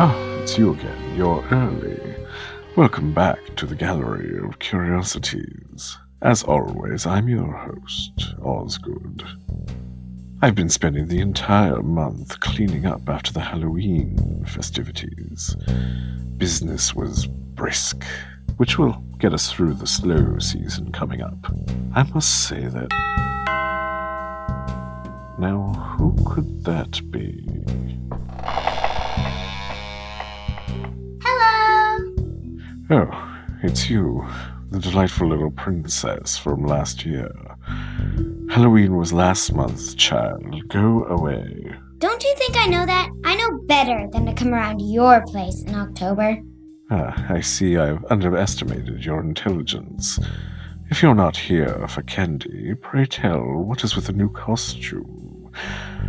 Ah, 0.00 0.14
it's 0.42 0.56
you 0.56 0.74
again. 0.74 1.16
You're 1.16 1.44
early. 1.50 2.14
Welcome 2.76 3.12
back 3.12 3.56
to 3.56 3.66
the 3.66 3.74
Gallery 3.74 4.38
of 4.38 4.60
Curiosities. 4.60 5.98
As 6.20 6.42
always, 6.42 7.06
I'm 7.06 7.28
your 7.28 7.52
host, 7.52 8.34
Osgood. 8.42 9.24
I've 10.42 10.56
been 10.56 10.68
spending 10.68 11.06
the 11.06 11.20
entire 11.20 11.80
month 11.80 12.40
cleaning 12.40 12.86
up 12.86 13.08
after 13.08 13.32
the 13.32 13.38
Halloween 13.38 14.44
festivities. 14.44 15.56
Business 16.36 16.92
was 16.92 17.26
brisk, 17.26 18.02
which 18.56 18.78
will 18.78 18.94
get 19.18 19.32
us 19.32 19.52
through 19.52 19.74
the 19.74 19.86
slow 19.86 20.40
season 20.40 20.90
coming 20.90 21.22
up. 21.22 21.54
I 21.94 22.02
must 22.02 22.48
say 22.48 22.66
that. 22.66 22.88
Now, 25.38 25.72
who 25.98 26.16
could 26.26 26.64
that 26.64 27.00
be? 27.12 27.46
Hello! 31.22 32.14
Oh, 32.90 33.40
it's 33.62 33.88
you, 33.88 34.26
the 34.70 34.78
delightful 34.78 35.28
little 35.28 35.50
princess 35.50 36.36
from 36.36 36.66
last 36.66 37.04
year. 37.04 37.30
Halloween 38.50 38.96
was 38.96 39.12
last 39.12 39.52
month, 39.52 39.96
child. 39.96 40.68
Go 40.68 41.04
away. 41.04 41.74
Don't 41.98 42.22
you 42.22 42.34
think 42.36 42.56
I 42.56 42.66
know 42.66 42.86
that? 42.86 43.08
I 43.24 43.34
know 43.36 43.58
better 43.66 44.08
than 44.12 44.26
to 44.26 44.34
come 44.34 44.54
around 44.54 44.80
your 44.80 45.24
place 45.26 45.62
in 45.62 45.74
October. 45.74 46.38
Ah, 46.90 47.26
I 47.28 47.40
see 47.40 47.76
I've 47.76 48.04
underestimated 48.10 49.04
your 49.04 49.20
intelligence. 49.20 50.18
If 50.90 51.02
you're 51.02 51.14
not 51.14 51.36
here 51.36 51.86
for 51.88 52.02
candy, 52.02 52.74
pray 52.74 53.04
tell, 53.06 53.40
what 53.40 53.84
is 53.84 53.94
with 53.96 54.06
the 54.06 54.12
new 54.12 54.30
costume? 54.30 55.50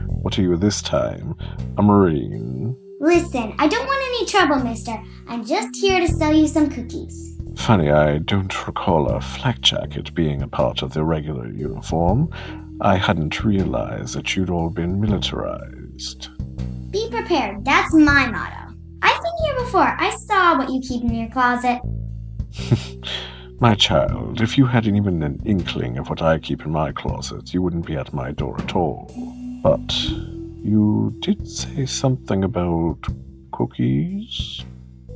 What 0.08 0.38
are 0.38 0.42
you 0.42 0.56
this 0.58 0.82
time? 0.82 1.36
A 1.78 1.84
marine? 1.84 2.78
Listen, 3.02 3.54
I 3.58 3.68
don't 3.68 3.86
want 3.86 4.04
any 4.10 4.26
trouble, 4.26 4.64
mister. 4.64 4.96
I'm 5.28 5.46
just 5.46 5.76
here 5.76 6.00
to 6.00 6.08
sell 6.08 6.34
you 6.34 6.48
some 6.48 6.70
cookies. 6.70 7.29
Funny, 7.60 7.92
I 7.92 8.18
don't 8.20 8.66
recall 8.66 9.10
a 9.10 9.22
flak 9.22 9.62
jacket 9.62 10.12
being 10.16 10.42
a 10.42 10.48
part 10.48 10.82
of 10.82 10.94
the 10.94 11.04
regular 11.04 11.48
uniform. 11.48 12.32
I 12.82 12.96
hadn't 12.96 13.44
realized 13.44 14.16
that 14.16 14.36
you'd 14.36 14.50
all 14.50 14.70
been 14.70 15.00
militarized. 15.00 16.30
Be 16.90 17.08
prepared, 17.12 17.64
that's 17.64 17.94
my 17.94 18.26
motto. 18.26 18.74
I've 19.04 19.22
been 19.22 19.34
here 19.44 19.56
before. 19.60 19.96
I 20.00 20.16
saw 20.16 20.58
what 20.58 20.72
you 20.72 20.82
keep 20.82 21.04
in 21.04 21.14
your 21.14 21.30
closet. 21.30 21.80
My 23.60 23.76
child, 23.76 24.42
if 24.42 24.58
you 24.58 24.66
had 24.66 24.88
even 24.88 25.22
an 25.22 25.40
inkling 25.46 25.98
of 26.00 26.10
what 26.10 26.22
I 26.22 26.40
keep 26.40 26.66
in 26.66 26.72
my 26.72 26.94
closet, 26.94 27.54
you 27.54 27.62
wouldn't 27.62 27.86
be 27.86 27.98
at 27.98 28.14
my 28.14 28.32
door 28.32 28.56
at 28.62 28.74
all. 28.74 29.12
But 29.62 29.94
you 30.64 31.14
did 31.20 31.46
say 31.46 31.86
something 31.86 32.46
about 32.46 33.00
cookies? 33.52 34.64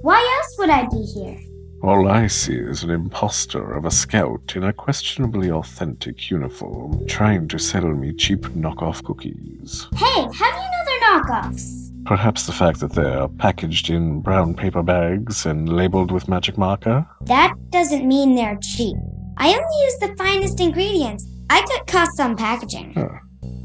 Why 0.01 0.19
else 0.19 0.55
would 0.59 0.69
I 0.69 0.85
be 0.89 1.03
here? 1.03 1.52
All 1.83 2.07
I 2.07 2.27
see 2.27 2.55
is 2.55 2.83
an 2.83 2.91
impostor 2.91 3.73
of 3.73 3.83
a 3.83 3.91
scout 3.91 4.53
in 4.55 4.63
a 4.63 4.71
questionably 4.71 5.51
authentic 5.51 6.31
uniform 6.31 7.05
trying 7.07 7.49
to 7.49 7.59
sell 7.59 7.83
me 7.83 8.13
cheap 8.13 8.43
knockoff 8.55 9.03
cookies. 9.03 9.89
Hey, 9.93 10.21
how 10.33 10.49
do 10.49 10.61
you 10.61 10.71
know 10.71 10.83
they're 10.85 11.01
knockoffs? 11.01 12.05
Perhaps 12.05 12.45
the 12.45 12.53
fact 12.53 12.79
that 12.79 12.93
they're 12.93 13.27
packaged 13.27 13.89
in 13.89 14.21
brown 14.21 14.53
paper 14.55 14.81
bags 14.81 15.45
and 15.45 15.67
labeled 15.67 16.09
with 16.09 16.29
magic 16.29 16.57
marker? 16.57 17.05
That 17.25 17.53
doesn't 17.71 18.07
mean 18.07 18.35
they're 18.35 18.59
cheap. 18.61 18.95
I 19.37 19.49
only 19.49 19.83
use 19.83 19.97
the 19.99 20.15
finest 20.15 20.61
ingredients. 20.61 21.27
I 21.49 21.63
cut 21.63 21.85
costs 21.87 22.17
on 22.17 22.37
packaging. 22.37 22.93
Huh. 22.93 23.09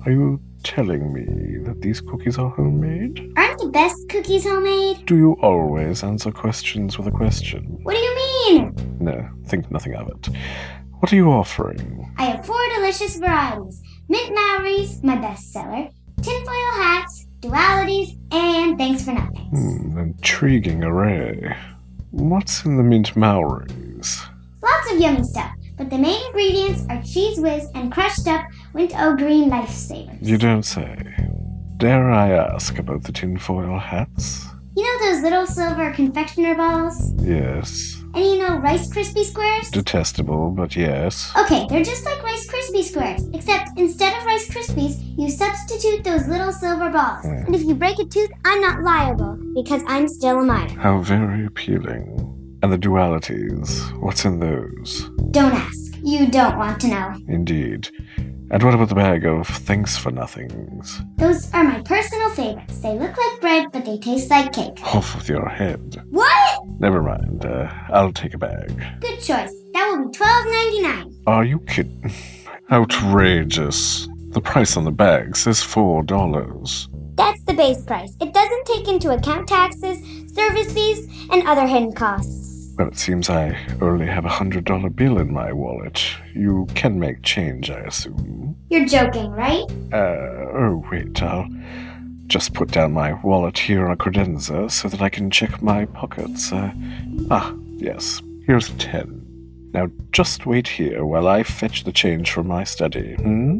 Are 0.06 0.10
you 0.10 0.40
telling 0.62 1.12
me 1.12 1.58
that 1.64 1.80
these 1.80 2.00
cookies 2.00 2.38
are 2.38 2.50
homemade? 2.50 3.32
Aren't 3.36 3.60
the 3.60 3.68
best 3.68 4.08
cookies 4.08 4.44
homemade? 4.44 5.06
Do 5.06 5.16
you 5.16 5.32
always 5.42 6.02
answer 6.02 6.30
questions 6.30 6.98
with 6.98 7.06
a 7.06 7.10
question? 7.10 7.78
What 7.82 7.94
do 7.94 8.00
you 8.00 8.14
mean? 8.16 8.96
No, 9.00 9.28
think 9.46 9.70
nothing 9.70 9.94
of 9.94 10.08
it. 10.08 10.28
What 10.98 11.12
are 11.12 11.16
you 11.16 11.30
offering? 11.30 12.12
I 12.18 12.24
have 12.24 12.44
four 12.46 12.60
delicious 12.76 13.16
varieties 13.16 13.82
mint 14.08 14.34
Maoris, 14.34 15.02
my 15.02 15.16
bestseller, 15.16 15.92
tinfoil 16.22 16.72
hats, 16.74 17.26
dualities, 17.40 18.18
and 18.32 18.76
thanks 18.78 19.04
for 19.04 19.12
nothing. 19.12 19.48
Hmm, 19.50 19.98
intriguing 19.98 20.82
array. 20.82 21.56
What's 22.10 22.64
in 22.64 22.76
the 22.78 22.82
mint 22.82 23.14
Maoris? 23.16 24.26
Lots 24.62 24.92
of 24.92 24.98
yummy 24.98 25.22
stuff, 25.22 25.52
but 25.78 25.88
the 25.90 25.96
main 25.96 26.20
ingredients 26.26 26.82
are 26.90 26.98
Cheez 26.98 27.40
Whiz 27.40 27.68
and 27.74 27.92
crushed 27.92 28.26
up 28.26 28.44
wintergreen 28.74 29.50
lifesavers. 29.50 30.18
You 30.20 30.36
don't 30.36 30.64
say. 30.64 30.96
Dare 31.78 32.10
I 32.10 32.32
ask 32.32 32.78
about 32.78 33.04
the 33.04 33.12
tinfoil 33.12 33.78
hats? 33.78 34.44
You 34.76 34.84
know 34.84 35.06
those 35.06 35.22
little 35.22 35.46
silver 35.46 35.92
confectioner 35.92 36.54
balls? 36.54 37.12
Yes. 37.22 38.02
And 38.14 38.24
you 38.24 38.38
know 38.38 38.58
Rice 38.58 38.88
Krispie 38.88 39.24
squares? 39.24 39.70
Detestable, 39.70 40.50
but 40.50 40.74
yes. 40.74 41.30
Okay, 41.36 41.66
they're 41.68 41.84
just 41.84 42.04
like 42.04 42.22
Rice 42.22 42.48
Krispie 42.48 42.82
squares, 42.82 43.28
except 43.32 43.78
instead 43.78 44.16
of 44.18 44.24
Rice 44.24 44.48
Krispies, 44.48 44.94
you 45.18 45.30
substitute 45.30 46.04
those 46.04 46.26
little 46.26 46.52
silver 46.52 46.90
balls. 46.90 47.24
Hmm. 47.24 47.46
And 47.46 47.54
if 47.54 47.62
you 47.62 47.74
break 47.74 47.98
a 47.98 48.04
tooth, 48.04 48.30
I'm 48.44 48.60
not 48.60 48.82
liable 48.82 49.38
because 49.54 49.82
I'm 49.86 50.08
still 50.08 50.40
a 50.40 50.44
minor. 50.44 50.78
How 50.80 51.00
very 51.02 51.46
appealing. 51.46 52.27
And 52.62 52.72
the 52.72 52.78
dualities, 52.78 53.96
what's 54.00 54.24
in 54.24 54.40
those? 54.40 55.08
Don't 55.30 55.52
ask. 55.54 55.94
You 56.02 56.26
don't 56.28 56.56
want 56.58 56.80
to 56.80 56.88
know. 56.88 57.14
Indeed. 57.28 57.88
And 58.50 58.62
what 58.62 58.74
about 58.74 58.88
the 58.88 58.94
bag 58.94 59.26
of 59.26 59.46
thanks 59.46 59.96
for 59.96 60.10
nothings? 60.10 61.00
Those 61.18 61.52
are 61.52 61.62
my 61.62 61.80
personal 61.82 62.30
favorites. 62.30 62.78
They 62.80 62.94
look 62.98 63.16
like 63.16 63.40
bread, 63.40 63.66
but 63.72 63.84
they 63.84 63.98
taste 63.98 64.30
like 64.30 64.52
cake. 64.52 64.80
Off 64.94 65.14
with 65.14 65.28
your 65.28 65.48
head. 65.48 66.02
What? 66.10 66.60
Never 66.80 67.02
mind. 67.02 67.44
Uh, 67.44 67.68
I'll 67.90 68.12
take 68.12 68.34
a 68.34 68.38
bag. 68.38 68.68
Good 69.00 69.18
choice. 69.20 69.52
That 69.74 69.94
will 69.96 70.08
be 70.08 70.16
twelve 70.16 70.46
ninety 70.46 70.80
nine. 70.82 71.12
Are 71.26 71.44
you 71.44 71.60
kidding? 71.60 72.10
Outrageous. 72.72 74.08
The 74.30 74.40
price 74.40 74.76
on 74.76 74.84
the 74.84 74.90
bag 74.92 75.36
says 75.36 75.62
four 75.62 76.02
dollars. 76.02 76.88
That's 77.16 77.42
the 77.44 77.54
base 77.54 77.82
price. 77.82 78.16
It 78.20 78.32
doesn't 78.32 78.66
take 78.66 78.88
into 78.88 79.10
account 79.10 79.48
taxes, 79.48 79.98
service 80.32 80.72
fees, 80.72 81.06
and 81.30 81.46
other 81.46 81.66
hidden 81.66 81.92
costs. 81.92 82.47
Well, 82.78 82.86
it 82.86 82.96
seems 82.96 83.28
I 83.28 83.58
only 83.80 84.06
have 84.06 84.24
a 84.24 84.28
hundred 84.28 84.64
dollar 84.64 84.88
bill 84.88 85.18
in 85.18 85.32
my 85.32 85.52
wallet. 85.52 86.00
You 86.32 86.68
can 86.76 87.00
make 87.00 87.22
change, 87.24 87.70
I 87.70 87.80
assume. 87.80 88.56
You're 88.70 88.86
joking, 88.86 89.32
right? 89.32 89.64
Uh, 89.92 90.46
oh, 90.54 90.84
wait, 90.88 91.20
I'll 91.20 91.48
just 92.28 92.54
put 92.54 92.70
down 92.70 92.92
my 92.92 93.14
wallet 93.24 93.58
here 93.58 93.84
on 93.84 93.90
a 93.90 93.96
credenza 93.96 94.70
so 94.70 94.88
that 94.88 95.02
I 95.02 95.08
can 95.08 95.28
check 95.28 95.60
my 95.60 95.86
pockets. 95.86 96.52
Uh, 96.52 96.70
ah, 97.32 97.52
yes, 97.78 98.22
here's 98.46 98.68
a 98.70 98.74
ten. 98.74 99.24
Now 99.74 99.88
just 100.12 100.46
wait 100.46 100.68
here 100.68 101.04
while 101.04 101.26
I 101.26 101.42
fetch 101.42 101.82
the 101.82 101.92
change 101.92 102.30
from 102.30 102.46
my 102.46 102.62
study, 102.62 103.14
hmm? 103.14 103.58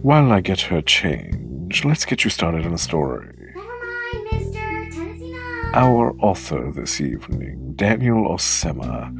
While 0.00 0.32
I 0.32 0.40
get 0.40 0.62
her 0.62 0.80
change, 0.80 1.84
let's 1.84 2.06
get 2.06 2.24
you 2.24 2.30
started 2.30 2.64
on 2.64 2.72
a 2.72 2.78
story. 2.78 3.34
Never 3.54 3.68
mind, 3.68 4.28
mister. 4.32 4.90
Ten 4.92 5.22
is. 5.22 5.74
Our 5.74 6.12
author 6.18 6.72
this 6.72 7.00
evening, 7.00 7.61
Daniel 7.76 8.28
Ausema, 8.28 9.12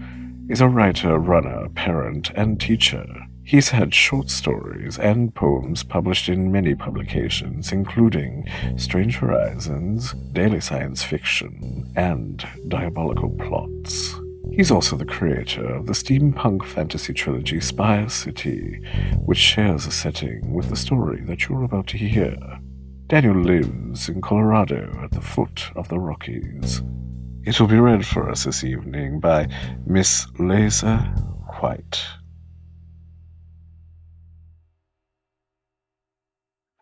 is 0.50 0.60
a 0.60 0.68
writer, 0.68 1.18
runner, 1.18 1.68
parent, 1.70 2.31
and 2.31 2.60
teacher. 2.60 3.06
He's 3.44 3.70
had 3.70 3.94
short 3.94 4.31
stories 4.31 4.99
and 4.99 5.34
poems 5.34 5.82
published 5.82 6.28
in 6.28 6.52
many 6.52 6.75
publications, 6.75 7.72
including 7.72 8.49
Strange 8.76 9.16
Horizons, 9.16 10.12
Daily 10.32 10.60
Science 10.60 11.02
Fiction, 11.02 11.90
and 11.96 12.44
Diabolical 12.69 13.31
Plots. 13.31 14.14
He's 14.50 14.70
also 14.70 14.96
the 14.96 15.04
creator 15.04 15.64
of 15.64 15.87
the 15.87 15.93
steampunk 15.93 16.64
fantasy 16.64 17.12
trilogy 17.14 17.60
Spire 17.60 18.08
City, 18.08 18.81
which 19.25 19.38
shares 19.38 19.87
a 19.87 19.90
setting 19.90 20.52
with 20.52 20.69
the 20.69 20.76
story 20.76 21.22
that 21.22 21.49
you're 21.49 21.64
about 21.64 21.87
to 21.88 21.99
hear. 21.99 22.37
Daniel 23.06 23.37
lives 23.37 24.08
in 24.08 24.20
Colorado 24.20 25.00
at 25.02 25.10
the 25.10 25.20
foot 25.20 25.70
of 25.75 25.88
the 25.88 25.99
Rockies. 25.99 26.82
It 27.44 27.58
will 27.58 27.66
be 27.66 27.78
read 27.78 28.06
for 28.06 28.30
us 28.30 28.44
this 28.44 28.62
evening 28.62 29.18
by 29.18 29.48
Miss 29.84 30.28
Lisa 30.38 30.98
White. 31.60 32.00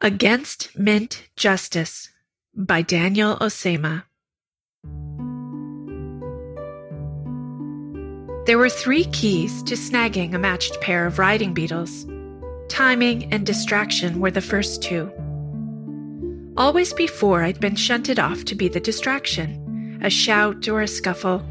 Against 0.02 0.78
Mint 0.78 1.28
Justice 1.34 2.10
by 2.54 2.82
Daniel 2.82 3.36
Ausema. 3.36 4.04
There 8.44 8.58
were 8.58 8.68
three 8.68 9.04
keys 9.04 9.62
to 9.62 9.76
snagging 9.76 10.34
a 10.34 10.38
matched 10.38 10.78
pair 10.82 11.06
of 11.06 11.18
riding 11.18 11.54
beetles. 11.54 12.06
Timing 12.68 13.32
and 13.32 13.46
distraction 13.46 14.20
were 14.20 14.30
the 14.30 14.40
first 14.42 14.82
two. 14.82 15.10
Always 16.58 16.92
before, 16.92 17.44
I'd 17.44 17.60
been 17.60 17.76
shunted 17.76 18.18
off 18.18 18.44
to 18.44 18.54
be 18.54 18.68
the 18.68 18.80
distraction, 18.80 19.69
a 20.02 20.11
shout 20.11 20.69
or 20.69 20.81
a 20.81 20.88
scuffle. 20.88 21.43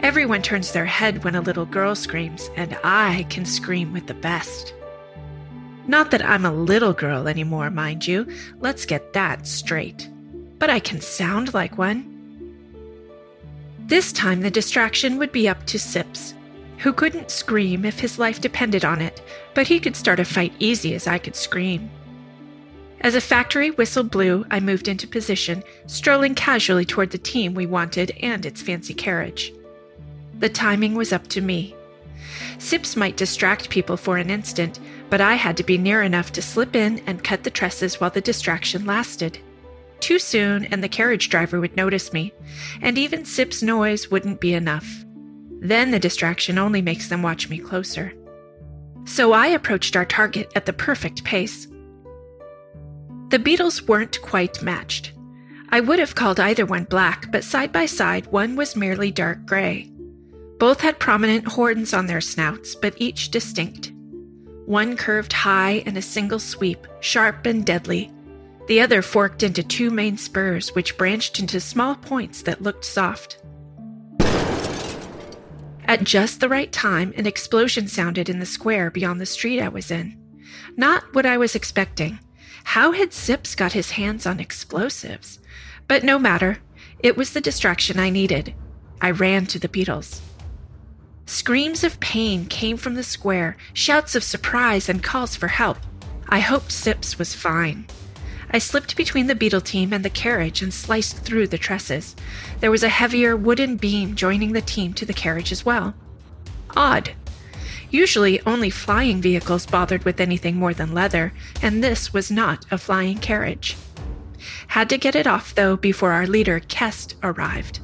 Everyone 0.00 0.42
turns 0.42 0.72
their 0.72 0.84
head 0.84 1.24
when 1.24 1.34
a 1.34 1.40
little 1.40 1.66
girl 1.66 1.94
screams, 1.94 2.50
and 2.56 2.78
I 2.84 3.26
can 3.30 3.44
scream 3.44 3.92
with 3.92 4.06
the 4.06 4.14
best. 4.14 4.74
Not 5.88 6.10
that 6.10 6.24
I'm 6.24 6.44
a 6.44 6.52
little 6.52 6.92
girl 6.92 7.28
anymore, 7.28 7.70
mind 7.70 8.06
you, 8.06 8.26
let's 8.60 8.84
get 8.84 9.12
that 9.12 9.46
straight. 9.46 10.08
But 10.58 10.70
I 10.70 10.80
can 10.80 11.00
sound 11.00 11.54
like 11.54 11.78
one. 11.78 12.12
This 13.86 14.12
time 14.12 14.40
the 14.40 14.50
distraction 14.50 15.16
would 15.18 15.32
be 15.32 15.48
up 15.48 15.64
to 15.66 15.78
Sips, 15.78 16.34
who 16.78 16.92
couldn't 16.92 17.30
scream 17.30 17.84
if 17.84 18.00
his 18.00 18.18
life 18.18 18.40
depended 18.40 18.84
on 18.84 19.00
it, 19.00 19.22
but 19.54 19.66
he 19.66 19.80
could 19.80 19.96
start 19.96 20.20
a 20.20 20.24
fight 20.24 20.52
easy 20.58 20.94
as 20.94 21.06
I 21.06 21.18
could 21.18 21.36
scream. 21.36 21.88
As 23.00 23.14
a 23.14 23.20
factory 23.20 23.70
whistle 23.70 24.04
blew, 24.04 24.46
I 24.50 24.60
moved 24.60 24.88
into 24.88 25.06
position, 25.06 25.62
strolling 25.86 26.34
casually 26.34 26.84
toward 26.84 27.10
the 27.10 27.18
team 27.18 27.54
we 27.54 27.66
wanted 27.66 28.12
and 28.22 28.44
its 28.44 28.62
fancy 28.62 28.94
carriage. 28.94 29.52
The 30.38 30.48
timing 30.48 30.94
was 30.94 31.12
up 31.12 31.26
to 31.28 31.40
me. 31.40 31.74
Sips 32.58 32.96
might 32.96 33.16
distract 33.16 33.70
people 33.70 33.96
for 33.96 34.16
an 34.16 34.30
instant, 34.30 34.80
but 35.10 35.20
I 35.20 35.34
had 35.34 35.56
to 35.58 35.64
be 35.64 35.78
near 35.78 36.02
enough 36.02 36.32
to 36.32 36.42
slip 36.42 36.74
in 36.74 37.00
and 37.06 37.22
cut 37.22 37.44
the 37.44 37.50
tresses 37.50 38.00
while 38.00 38.10
the 38.10 38.20
distraction 38.20 38.86
lasted. 38.86 39.38
Too 40.00 40.18
soon, 40.18 40.64
and 40.66 40.82
the 40.82 40.88
carriage 40.88 41.28
driver 41.28 41.60
would 41.60 41.76
notice 41.76 42.12
me, 42.12 42.32
and 42.82 42.98
even 42.98 43.24
Sip's 43.24 43.62
noise 43.62 44.10
wouldn't 44.10 44.40
be 44.40 44.54
enough. 44.54 45.04
Then 45.60 45.90
the 45.90 45.98
distraction 45.98 46.58
only 46.58 46.82
makes 46.82 47.08
them 47.08 47.22
watch 47.22 47.48
me 47.48 47.58
closer. 47.58 48.12
So 49.04 49.32
I 49.32 49.48
approached 49.48 49.96
our 49.96 50.04
target 50.04 50.50
at 50.54 50.66
the 50.66 50.72
perfect 50.72 51.24
pace. 51.24 51.68
The 53.28 53.38
beetles 53.38 53.82
weren't 53.82 54.20
quite 54.22 54.62
matched. 54.62 55.12
I 55.70 55.80
would 55.80 55.98
have 55.98 56.14
called 56.14 56.38
either 56.38 56.64
one 56.64 56.84
black, 56.84 57.30
but 57.32 57.44
side 57.44 57.72
by 57.72 57.86
side, 57.86 58.26
one 58.28 58.56
was 58.56 58.76
merely 58.76 59.10
dark 59.10 59.44
gray. 59.46 59.90
Both 60.58 60.80
had 60.80 60.98
prominent 60.98 61.46
horns 61.46 61.92
on 61.92 62.06
their 62.06 62.20
snouts, 62.20 62.74
but 62.74 62.94
each 62.98 63.30
distinct. 63.30 63.92
One 64.64 64.96
curved 64.96 65.32
high 65.32 65.82
in 65.86 65.96
a 65.96 66.02
single 66.02 66.38
sweep, 66.38 66.86
sharp 67.00 67.46
and 67.46 67.64
deadly, 67.64 68.10
the 68.66 68.80
other 68.80 69.00
forked 69.00 69.42
into 69.42 69.62
two 69.62 69.90
main 69.90 70.16
spurs, 70.18 70.74
which 70.74 70.96
branched 70.96 71.38
into 71.38 71.60
small 71.60 71.94
points 71.94 72.42
that 72.42 72.62
looked 72.62 72.84
soft. 72.84 73.38
At 75.84 76.02
just 76.02 76.40
the 76.40 76.48
right 76.48 76.72
time, 76.72 77.12
an 77.16 77.26
explosion 77.26 77.86
sounded 77.86 78.28
in 78.28 78.40
the 78.40 78.46
square 78.46 78.90
beyond 78.90 79.20
the 79.20 79.26
street 79.26 79.60
I 79.60 79.68
was 79.68 79.92
in. 79.92 80.20
Not 80.76 81.14
what 81.14 81.26
I 81.26 81.38
was 81.38 81.54
expecting. 81.54 82.18
How 82.64 82.92
had 82.92 83.12
Sips 83.12 83.54
got 83.54 83.72
his 83.72 83.92
hands 83.92 84.26
on 84.26 84.40
explosives? 84.40 85.38
But 85.88 86.04
no 86.04 86.18
matter. 86.18 86.58
It 86.98 87.16
was 87.16 87.32
the 87.32 87.40
distraction 87.40 87.98
I 87.98 88.10
needed. 88.10 88.54
I 89.00 89.10
ran 89.10 89.46
to 89.46 89.58
the 89.58 89.68
beetles. 89.68 90.22
Screams 91.26 91.84
of 91.84 92.00
pain 92.00 92.46
came 92.46 92.76
from 92.76 92.94
the 92.94 93.02
square, 93.02 93.56
shouts 93.72 94.14
of 94.14 94.24
surprise, 94.24 94.88
and 94.88 95.02
calls 95.02 95.36
for 95.36 95.48
help. 95.48 95.78
I 96.28 96.40
hoped 96.40 96.72
Sips 96.72 97.18
was 97.18 97.34
fine. 97.34 97.86
I 98.50 98.58
slipped 98.58 98.96
between 98.96 99.26
the 99.26 99.34
beetle 99.34 99.60
team 99.60 99.92
and 99.92 100.04
the 100.04 100.10
carriage 100.10 100.62
and 100.62 100.72
sliced 100.72 101.18
through 101.18 101.48
the 101.48 101.58
trusses. 101.58 102.14
There 102.60 102.70
was 102.70 102.84
a 102.84 102.88
heavier 102.88 103.36
wooden 103.36 103.76
beam 103.76 104.14
joining 104.14 104.52
the 104.52 104.60
team 104.60 104.94
to 104.94 105.04
the 105.04 105.12
carriage 105.12 105.50
as 105.50 105.64
well. 105.64 105.94
Odd. 106.76 107.12
Usually, 107.96 108.42
only 108.44 108.68
flying 108.68 109.22
vehicles 109.22 109.64
bothered 109.64 110.04
with 110.04 110.20
anything 110.20 110.56
more 110.56 110.74
than 110.74 110.92
leather, 110.92 111.32
and 111.62 111.82
this 111.82 112.12
was 112.12 112.30
not 112.30 112.66
a 112.70 112.76
flying 112.76 113.16
carriage. 113.16 113.74
Had 114.68 114.90
to 114.90 114.98
get 114.98 115.16
it 115.16 115.26
off, 115.26 115.54
though, 115.54 115.76
before 115.78 116.12
our 116.12 116.26
leader, 116.26 116.60
Kest, 116.60 117.14
arrived. 117.22 117.80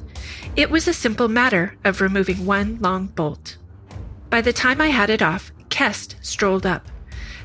It 0.55 0.69
was 0.69 0.87
a 0.87 0.93
simple 0.93 1.27
matter 1.29 1.77
of 1.83 1.99
removing 1.99 2.45
one 2.45 2.77
long 2.79 3.07
bolt. 3.07 3.57
By 4.29 4.41
the 4.41 4.53
time 4.53 4.79
I 4.79 4.89
had 4.89 5.09
it 5.09 5.23
off, 5.23 5.51
Kest 5.69 6.15
strolled 6.21 6.67
up. 6.67 6.89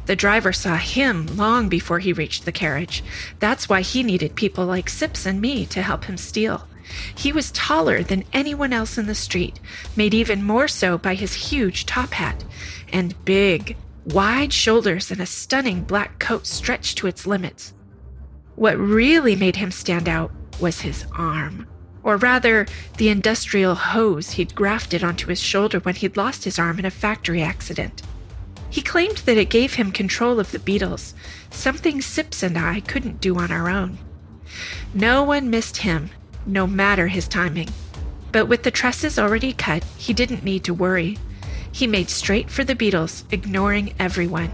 The 0.04 0.14
driver 0.14 0.52
saw 0.52 0.76
him 0.76 1.24
long 1.38 1.70
before 1.70 2.00
he 2.00 2.12
reached 2.12 2.44
the 2.44 2.52
carriage. 2.52 3.02
That's 3.38 3.70
why 3.70 3.80
he 3.80 4.02
needed 4.02 4.34
people 4.34 4.66
like 4.66 4.90
Sips 4.90 5.24
and 5.24 5.40
me 5.40 5.64
to 5.64 5.80
help 5.80 6.04
him 6.04 6.18
steal. 6.18 6.67
He 7.14 7.32
was 7.32 7.50
taller 7.52 8.02
than 8.02 8.24
anyone 8.32 8.72
else 8.72 8.98
in 8.98 9.06
the 9.06 9.14
street, 9.14 9.60
made 9.96 10.14
even 10.14 10.42
more 10.42 10.68
so 10.68 10.98
by 10.98 11.14
his 11.14 11.50
huge 11.50 11.86
top 11.86 12.12
hat, 12.12 12.44
and 12.92 13.24
big, 13.24 13.76
wide 14.06 14.52
shoulders 14.52 15.10
and 15.10 15.20
a 15.20 15.26
stunning 15.26 15.82
black 15.82 16.18
coat 16.18 16.46
stretched 16.46 16.98
to 16.98 17.06
its 17.06 17.26
limits. 17.26 17.74
What 18.54 18.78
really 18.78 19.36
made 19.36 19.56
him 19.56 19.70
stand 19.70 20.08
out 20.08 20.32
was 20.60 20.80
his 20.80 21.06
arm. 21.16 21.66
Or 22.02 22.16
rather, 22.16 22.66
the 22.96 23.08
industrial 23.08 23.74
hose 23.74 24.30
he'd 24.32 24.54
grafted 24.54 25.04
onto 25.04 25.28
his 25.28 25.40
shoulder 25.40 25.78
when 25.80 25.94
he'd 25.94 26.16
lost 26.16 26.44
his 26.44 26.58
arm 26.58 26.78
in 26.78 26.84
a 26.84 26.90
factory 26.90 27.42
accident. 27.42 28.02
He 28.70 28.82
claimed 28.82 29.18
that 29.18 29.36
it 29.36 29.50
gave 29.50 29.74
him 29.74 29.92
control 29.92 30.40
of 30.40 30.50
the 30.50 30.58
beetles, 30.58 31.14
something 31.50 32.00
Sips 32.00 32.42
and 32.42 32.58
I 32.58 32.80
couldn't 32.80 33.20
do 33.20 33.36
on 33.38 33.50
our 33.50 33.68
own. 33.68 33.98
No 34.94 35.22
one 35.22 35.50
missed 35.50 35.78
him, 35.78 36.10
no 36.46 36.66
matter 36.66 37.08
his 37.08 37.28
timing. 37.28 37.68
But 38.32 38.46
with 38.46 38.62
the 38.62 38.70
tresses 38.70 39.18
already 39.18 39.52
cut, 39.52 39.84
he 39.96 40.12
didn't 40.12 40.44
need 40.44 40.64
to 40.64 40.74
worry. 40.74 41.18
He 41.72 41.86
made 41.86 42.10
straight 42.10 42.50
for 42.50 42.64
the 42.64 42.74
beetles, 42.74 43.24
ignoring 43.30 43.94
everyone. 43.98 44.52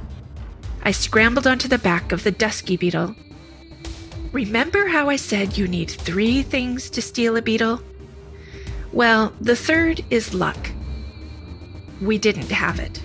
I 0.82 0.90
scrambled 0.90 1.46
onto 1.46 1.68
the 1.68 1.78
back 1.78 2.12
of 2.12 2.24
the 2.24 2.30
dusky 2.30 2.76
beetle. 2.76 3.14
Remember 4.32 4.86
how 4.86 5.08
I 5.08 5.16
said 5.16 5.56
you 5.56 5.68
need 5.68 5.90
three 5.90 6.42
things 6.42 6.90
to 6.90 7.00
steal 7.00 7.36
a 7.36 7.42
beetle? 7.42 7.80
Well, 8.92 9.32
the 9.40 9.56
third 9.56 10.04
is 10.10 10.34
luck. 10.34 10.70
We 12.00 12.18
didn't 12.18 12.50
have 12.50 12.78
it. 12.80 13.00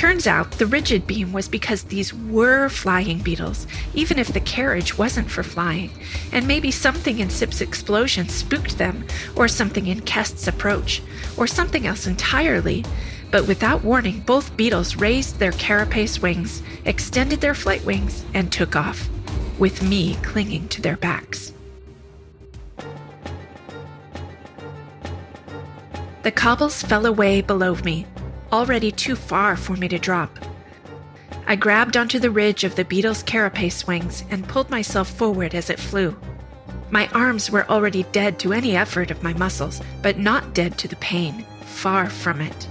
Turns 0.00 0.26
out 0.26 0.52
the 0.52 0.64
rigid 0.64 1.06
beam 1.06 1.30
was 1.30 1.46
because 1.46 1.82
these 1.82 2.14
were 2.14 2.70
flying 2.70 3.18
beetles, 3.18 3.66
even 3.92 4.18
if 4.18 4.32
the 4.32 4.40
carriage 4.40 4.96
wasn't 4.96 5.30
for 5.30 5.42
flying, 5.42 5.90
and 6.32 6.48
maybe 6.48 6.70
something 6.70 7.18
in 7.18 7.28
Sip's 7.28 7.60
explosion 7.60 8.26
spooked 8.26 8.78
them, 8.78 9.04
or 9.36 9.46
something 9.46 9.88
in 9.88 10.00
Kest's 10.00 10.48
approach, 10.48 11.02
or 11.36 11.46
something 11.46 11.86
else 11.86 12.06
entirely. 12.06 12.82
But 13.30 13.46
without 13.46 13.84
warning, 13.84 14.20
both 14.20 14.56
beetles 14.56 14.96
raised 14.96 15.38
their 15.38 15.52
carapace 15.52 16.22
wings, 16.22 16.62
extended 16.86 17.42
their 17.42 17.54
flight 17.54 17.84
wings, 17.84 18.24
and 18.32 18.50
took 18.50 18.76
off, 18.76 19.06
with 19.58 19.82
me 19.82 20.16
clinging 20.22 20.68
to 20.68 20.80
their 20.80 20.96
backs. 20.96 21.52
The 26.22 26.32
cobbles 26.32 26.82
fell 26.82 27.04
away 27.04 27.42
below 27.42 27.74
me, 27.84 28.06
already 28.52 28.90
too 28.90 29.16
far 29.16 29.56
for 29.56 29.76
me 29.76 29.88
to 29.88 29.98
drop. 29.98 30.38
I 31.46 31.56
grabbed 31.56 31.96
onto 31.96 32.18
the 32.18 32.30
ridge 32.30 32.64
of 32.64 32.76
the 32.76 32.84
beetle's 32.84 33.22
carapace 33.22 33.86
wings 33.86 34.24
and 34.30 34.48
pulled 34.48 34.70
myself 34.70 35.10
forward 35.10 35.54
as 35.54 35.70
it 35.70 35.80
flew. 35.80 36.16
My 36.90 37.08
arms 37.08 37.50
were 37.50 37.68
already 37.68 38.04
dead 38.12 38.38
to 38.40 38.52
any 38.52 38.76
effort 38.76 39.10
of 39.10 39.22
my 39.22 39.32
muscles, 39.34 39.80
but 40.02 40.18
not 40.18 40.54
dead 40.54 40.78
to 40.78 40.88
the 40.88 40.96
pain. 40.96 41.44
Far 41.64 42.10
from 42.10 42.40
it. 42.40 42.68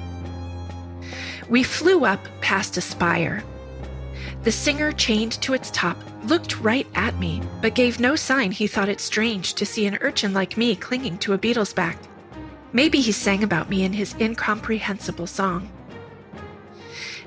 We 1.50 1.64
flew 1.64 2.06
up 2.06 2.20
past 2.42 2.78
a 2.78 2.82
spire. 2.82 3.44
The 4.44 4.52
singer, 4.52 4.92
chained 4.92 5.34
to 5.42 5.54
its 5.54 5.72
top, 5.72 5.98
looked 6.24 6.60
right 6.60 6.88
at 6.96 7.18
me, 7.18 7.42
but 7.62 7.76
gave 7.76 8.00
no 8.00 8.16
sign 8.16 8.52
he 8.52 8.68
thought 8.68 8.90
it 8.90 9.02
strange 9.02 9.54
to 9.56 9.66
see 9.66 9.86
an 9.86 9.98
urchin 10.02 10.34
like 10.34 10.58
me 10.58 10.76
clinging 10.76 11.18
to 11.20 11.34
a 11.34 11.38
beetle's 11.38 11.74
back. 11.74 11.98
Maybe 12.72 13.02
he 13.02 13.12
sang 13.12 13.44
about 13.44 13.70
me 13.70 13.84
in 13.84 13.94
his 13.94 14.16
incomprehensible 14.20 15.28
song. 15.28 15.70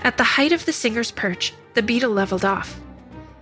At 0.02 0.16
the 0.16 0.24
height 0.24 0.52
of 0.52 0.64
the 0.64 0.72
singer's 0.72 1.10
perch, 1.10 1.52
the 1.74 1.82
beetle 1.82 2.12
leveled 2.12 2.44
off. 2.44 2.80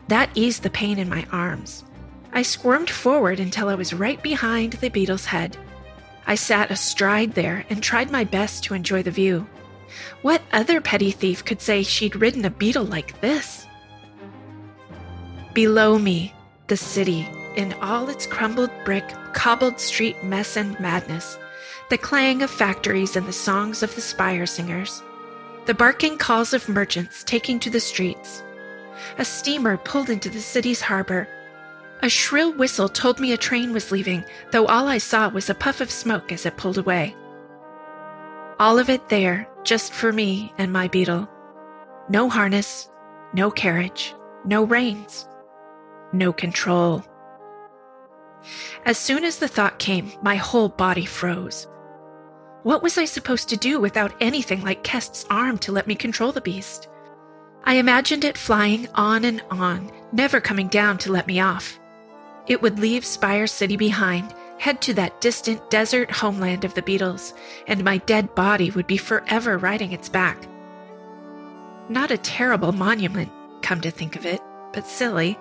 That 0.09 0.31
eased 0.35 0.63
the 0.63 0.71
pain 0.71 0.99
in 0.99 1.09
my 1.09 1.27
arms. 1.33 1.85
I 2.33 2.43
squirmed 2.43 2.91
forward 2.91 3.41
until 3.41 3.69
I 3.69 3.75
was 3.75 3.93
right 3.93 4.23
behind 4.23 4.75
the 4.75 4.89
beetle's 4.89 5.27
head. 5.27 5.57
I 6.27 6.35
sat 6.37 6.71
astride 6.71 7.35
there 7.35 7.65
and 7.71 7.83
tried 7.83 8.11
my 8.11 8.25
best 8.25 8.65
to 8.65 8.75
enjoy 8.75 9.03
the 9.03 9.11
view. 9.11 9.47
What 10.23 10.43
other 10.53 10.81
petty 10.81 11.11
thief 11.11 11.45
could 11.45 11.61
say 11.61 11.83
she'd 11.83 12.17
ridden 12.17 12.45
a 12.45 12.51
beetle 12.51 12.85
like 12.85 13.21
this? 13.21 13.67
Below 15.55 15.99
me, 15.99 16.33
the 16.69 16.77
city, 16.77 17.29
in 17.57 17.73
all 17.75 18.09
its 18.09 18.27
crumbled 18.27 18.71
brick, 18.85 19.09
cobbled 19.33 19.81
street 19.81 20.23
mess 20.23 20.57
and 20.57 20.79
madness, 20.79 21.37
the 21.91 21.99
clang 21.99 22.41
of 22.41 22.51
factories 22.51 23.17
and 23.17 23.27
the 23.27 23.33
songs 23.33 23.83
of 23.83 23.93
the 23.97 24.01
spire 24.01 24.47
singers, 24.47 25.03
the 25.67 25.75
barking 25.75 26.17
calls 26.17 26.55
of 26.55 26.69
merchants 26.69 27.25
taking 27.25 27.59
to 27.59 27.69
the 27.69 27.81
streets. 27.81 28.45
A 29.19 29.25
steamer 29.25 29.77
pulled 29.77 30.09
into 30.09 30.31
the 30.31 30.41
city's 30.41 30.81
harbor. 30.81 31.27
A 32.03 32.09
shrill 32.09 32.53
whistle 32.53 32.89
told 32.89 33.19
me 33.19 33.33
a 33.33 33.37
train 33.37 33.73
was 33.73 33.91
leaving, 33.91 34.25
though 34.53 34.67
all 34.67 34.87
I 34.87 34.99
saw 34.99 35.29
was 35.31 35.51
a 35.51 35.55
puff 35.55 35.81
of 35.81 35.91
smoke 35.91 36.31
as 36.31 36.47
it 36.47 36.57
pulled 36.57 36.79
away. 36.79 37.17
All 38.61 38.79
of 38.79 38.89
it 38.89 39.09
there, 39.09 39.49
just 39.65 39.93
for 39.93 40.13
me 40.13 40.53
and 40.59 40.73
my 40.73 40.87
beetle. 40.87 41.29
No 42.09 42.29
harness, 42.29 42.89
no 43.35 43.51
carriage, 43.51 44.15
no 44.45 44.63
reins, 44.63 45.27
no 46.13 46.33
control. 46.33 47.05
As 48.87 48.97
soon 48.97 49.25
as 49.25 49.39
the 49.39 49.49
thought 49.49 49.81
came, 49.81 50.13
my 50.23 50.37
whole 50.37 50.69
body 50.69 51.05
froze. 51.05 51.67
What 52.63 52.83
was 52.83 52.99
I 52.99 53.07
supposed 53.07 53.49
to 53.49 53.57
do 53.57 53.81
without 53.81 54.13
anything 54.21 54.61
like 54.61 54.85
Kest's 54.85 55.25
arm 55.31 55.57
to 55.59 55.73
let 55.73 55.87
me 55.87 55.95
control 55.95 56.31
the 56.31 56.43
beast? 56.43 56.89
I 57.65 57.75
imagined 57.75 58.23
it 58.23 58.37
flying 58.37 58.87
on 58.95 59.25
and 59.25 59.43
on, 59.51 59.91
never 60.13 60.43
coming 60.43 60.69
down 60.69 60.99
to 60.99 61.13
let 61.13 61.27
me 61.27 61.41
off. 61.41 61.79
It 62.47 62.61
would 62.61 62.79
leave 62.79 63.05
Spire 63.07 63.47
City 63.47 63.79
behind, 63.79 64.35
head 64.59 64.83
to 64.83 64.95
that 64.95 65.23
distant 65.23 65.71
desert 65.71 66.11
homeland 66.11 66.67
of 66.67 66.75
the 66.75 66.83
beetles, 66.83 67.33
and 67.67 67.83
my 67.83 67.97
dead 67.99 68.35
body 68.35 68.71
would 68.73 68.87
be 68.87 68.99
forever 68.99 69.57
riding 69.57 69.93
its 69.93 70.11
back. 70.11 70.47
Not 71.89 72.11
a 72.11 72.19
terrible 72.19 72.73
monument, 72.73 73.33
come 73.63 73.81
to 73.81 73.91
think 73.91 74.17
of 74.17 74.27
it, 74.27 74.41
but 74.75 74.87
silly. 74.87 75.39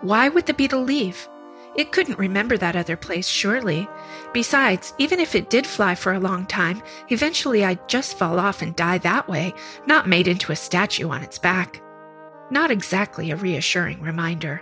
Why 0.00 0.28
would 0.28 0.46
the 0.46 0.54
beetle 0.54 0.82
leave? 0.82 1.28
It 1.78 1.92
couldn't 1.92 2.18
remember 2.18 2.58
that 2.58 2.74
other 2.74 2.96
place, 2.96 3.28
surely. 3.28 3.88
Besides, 4.32 4.92
even 4.98 5.20
if 5.20 5.36
it 5.36 5.48
did 5.48 5.64
fly 5.64 5.94
for 5.94 6.12
a 6.12 6.18
long 6.18 6.44
time, 6.46 6.82
eventually 7.08 7.64
I'd 7.64 7.88
just 7.88 8.18
fall 8.18 8.40
off 8.40 8.62
and 8.62 8.74
die 8.74 8.98
that 8.98 9.28
way, 9.28 9.54
not 9.86 10.08
made 10.08 10.26
into 10.26 10.50
a 10.50 10.56
statue 10.56 11.08
on 11.08 11.22
its 11.22 11.38
back. 11.38 11.80
Not 12.50 12.72
exactly 12.72 13.30
a 13.30 13.36
reassuring 13.36 14.02
reminder. 14.02 14.60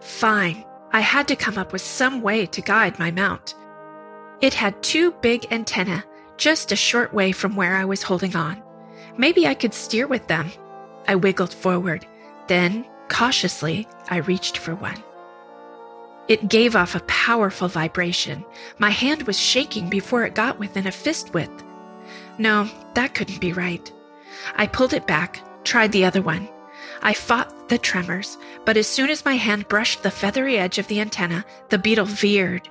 Fine, 0.00 0.64
I 0.90 1.00
had 1.00 1.28
to 1.28 1.36
come 1.36 1.58
up 1.58 1.70
with 1.70 1.82
some 1.82 2.22
way 2.22 2.46
to 2.46 2.62
guide 2.62 2.98
my 2.98 3.10
mount. 3.10 3.54
It 4.40 4.54
had 4.54 4.82
two 4.82 5.12
big 5.20 5.52
antennae, 5.52 6.02
just 6.38 6.72
a 6.72 6.76
short 6.76 7.12
way 7.12 7.30
from 7.30 7.56
where 7.56 7.76
I 7.76 7.84
was 7.84 8.02
holding 8.02 8.34
on. 8.34 8.62
Maybe 9.18 9.46
I 9.46 9.52
could 9.52 9.74
steer 9.74 10.06
with 10.06 10.26
them. 10.28 10.50
I 11.06 11.16
wiggled 11.16 11.52
forward. 11.52 12.06
Then, 12.46 12.86
cautiously, 13.10 13.86
I 14.08 14.16
reached 14.16 14.56
for 14.56 14.74
one. 14.74 15.04
It 16.28 16.48
gave 16.48 16.76
off 16.76 16.94
a 16.94 17.00
powerful 17.00 17.68
vibration. 17.68 18.44
My 18.78 18.90
hand 18.90 19.22
was 19.22 19.38
shaking 19.38 19.88
before 19.88 20.24
it 20.24 20.34
got 20.34 20.58
within 20.58 20.86
a 20.86 20.92
fist 20.92 21.34
width. 21.34 21.64
No, 22.38 22.68
that 22.94 23.14
couldn't 23.14 23.40
be 23.40 23.52
right. 23.52 23.92
I 24.56 24.66
pulled 24.66 24.94
it 24.94 25.06
back, 25.06 25.40
tried 25.64 25.92
the 25.92 26.04
other 26.04 26.22
one. 26.22 26.48
I 27.02 27.14
fought 27.14 27.68
the 27.68 27.78
tremors, 27.78 28.36
but 28.64 28.76
as 28.76 28.86
soon 28.86 29.10
as 29.10 29.24
my 29.24 29.34
hand 29.34 29.68
brushed 29.68 30.02
the 30.02 30.10
feathery 30.10 30.58
edge 30.58 30.78
of 30.78 30.86
the 30.88 31.00
antenna, 31.00 31.44
the 31.68 31.78
beetle 31.78 32.04
veered. 32.04 32.68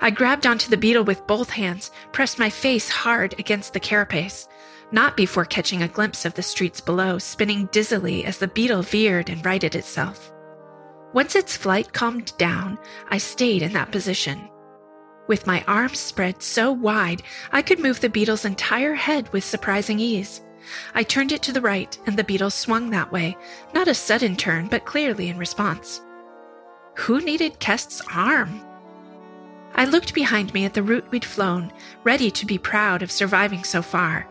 I 0.00 0.10
grabbed 0.10 0.46
onto 0.46 0.70
the 0.70 0.76
beetle 0.76 1.04
with 1.04 1.26
both 1.26 1.50
hands, 1.50 1.90
pressed 2.12 2.38
my 2.38 2.50
face 2.50 2.88
hard 2.88 3.34
against 3.38 3.72
the 3.72 3.80
carapace, 3.80 4.48
not 4.92 5.16
before 5.16 5.44
catching 5.44 5.82
a 5.82 5.88
glimpse 5.88 6.24
of 6.24 6.34
the 6.34 6.42
streets 6.42 6.80
below, 6.80 7.18
spinning 7.18 7.66
dizzily 7.72 8.24
as 8.24 8.38
the 8.38 8.48
beetle 8.48 8.82
veered 8.82 9.28
and 9.28 9.44
righted 9.44 9.74
itself. 9.74 10.32
Once 11.12 11.36
its 11.36 11.56
flight 11.56 11.92
calmed 11.92 12.36
down, 12.38 12.78
I 13.10 13.18
stayed 13.18 13.62
in 13.62 13.72
that 13.74 13.92
position. 13.92 14.48
With 15.28 15.46
my 15.46 15.62
arms 15.68 15.98
spread 15.98 16.42
so 16.42 16.72
wide, 16.72 17.22
I 17.52 17.62
could 17.62 17.78
move 17.78 18.00
the 18.00 18.08
beetle's 18.08 18.44
entire 18.44 18.94
head 18.94 19.30
with 19.32 19.44
surprising 19.44 20.00
ease. 20.00 20.42
I 20.94 21.02
turned 21.02 21.32
it 21.32 21.42
to 21.42 21.52
the 21.52 21.60
right, 21.60 21.96
and 22.06 22.16
the 22.16 22.24
beetle 22.24 22.50
swung 22.50 22.90
that 22.90 23.12
way, 23.12 23.36
not 23.74 23.88
a 23.88 23.94
sudden 23.94 24.36
turn, 24.36 24.68
but 24.68 24.86
clearly 24.86 25.28
in 25.28 25.38
response. 25.38 26.00
Who 26.96 27.20
needed 27.20 27.58
Kest's 27.58 28.02
arm? 28.14 28.60
I 29.74 29.86
looked 29.86 30.14
behind 30.14 30.52
me 30.54 30.64
at 30.64 30.74
the 30.74 30.82
route 30.82 31.10
we'd 31.10 31.24
flown, 31.24 31.72
ready 32.04 32.30
to 32.30 32.46
be 32.46 32.58
proud 32.58 33.02
of 33.02 33.10
surviving 33.10 33.64
so 33.64 33.82
far. 33.82 34.28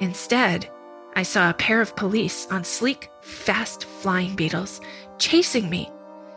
Instead, 0.00 0.70
I 1.14 1.22
saw 1.22 1.48
a 1.50 1.54
pair 1.54 1.80
of 1.80 1.96
police 1.96 2.46
on 2.50 2.64
sleek, 2.64 3.10
fast 3.22 3.84
flying 3.84 4.36
beetles 4.36 4.80
chasing 5.18 5.70
me, 5.70 5.90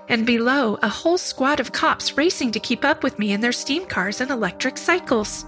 and 0.10 0.26
below, 0.26 0.78
a 0.82 0.90
whole 0.90 1.18
squad 1.18 1.60
of 1.60 1.72
cops 1.72 2.18
racing 2.18 2.52
to 2.52 2.60
keep 2.60 2.84
up 2.84 3.04
with 3.04 3.18
me 3.20 3.32
in 3.32 3.42
their 3.42 3.52
steam 3.52 3.86
cars 3.86 4.20
and 4.20 4.32
electric 4.32 4.78
cycles. 4.78 5.46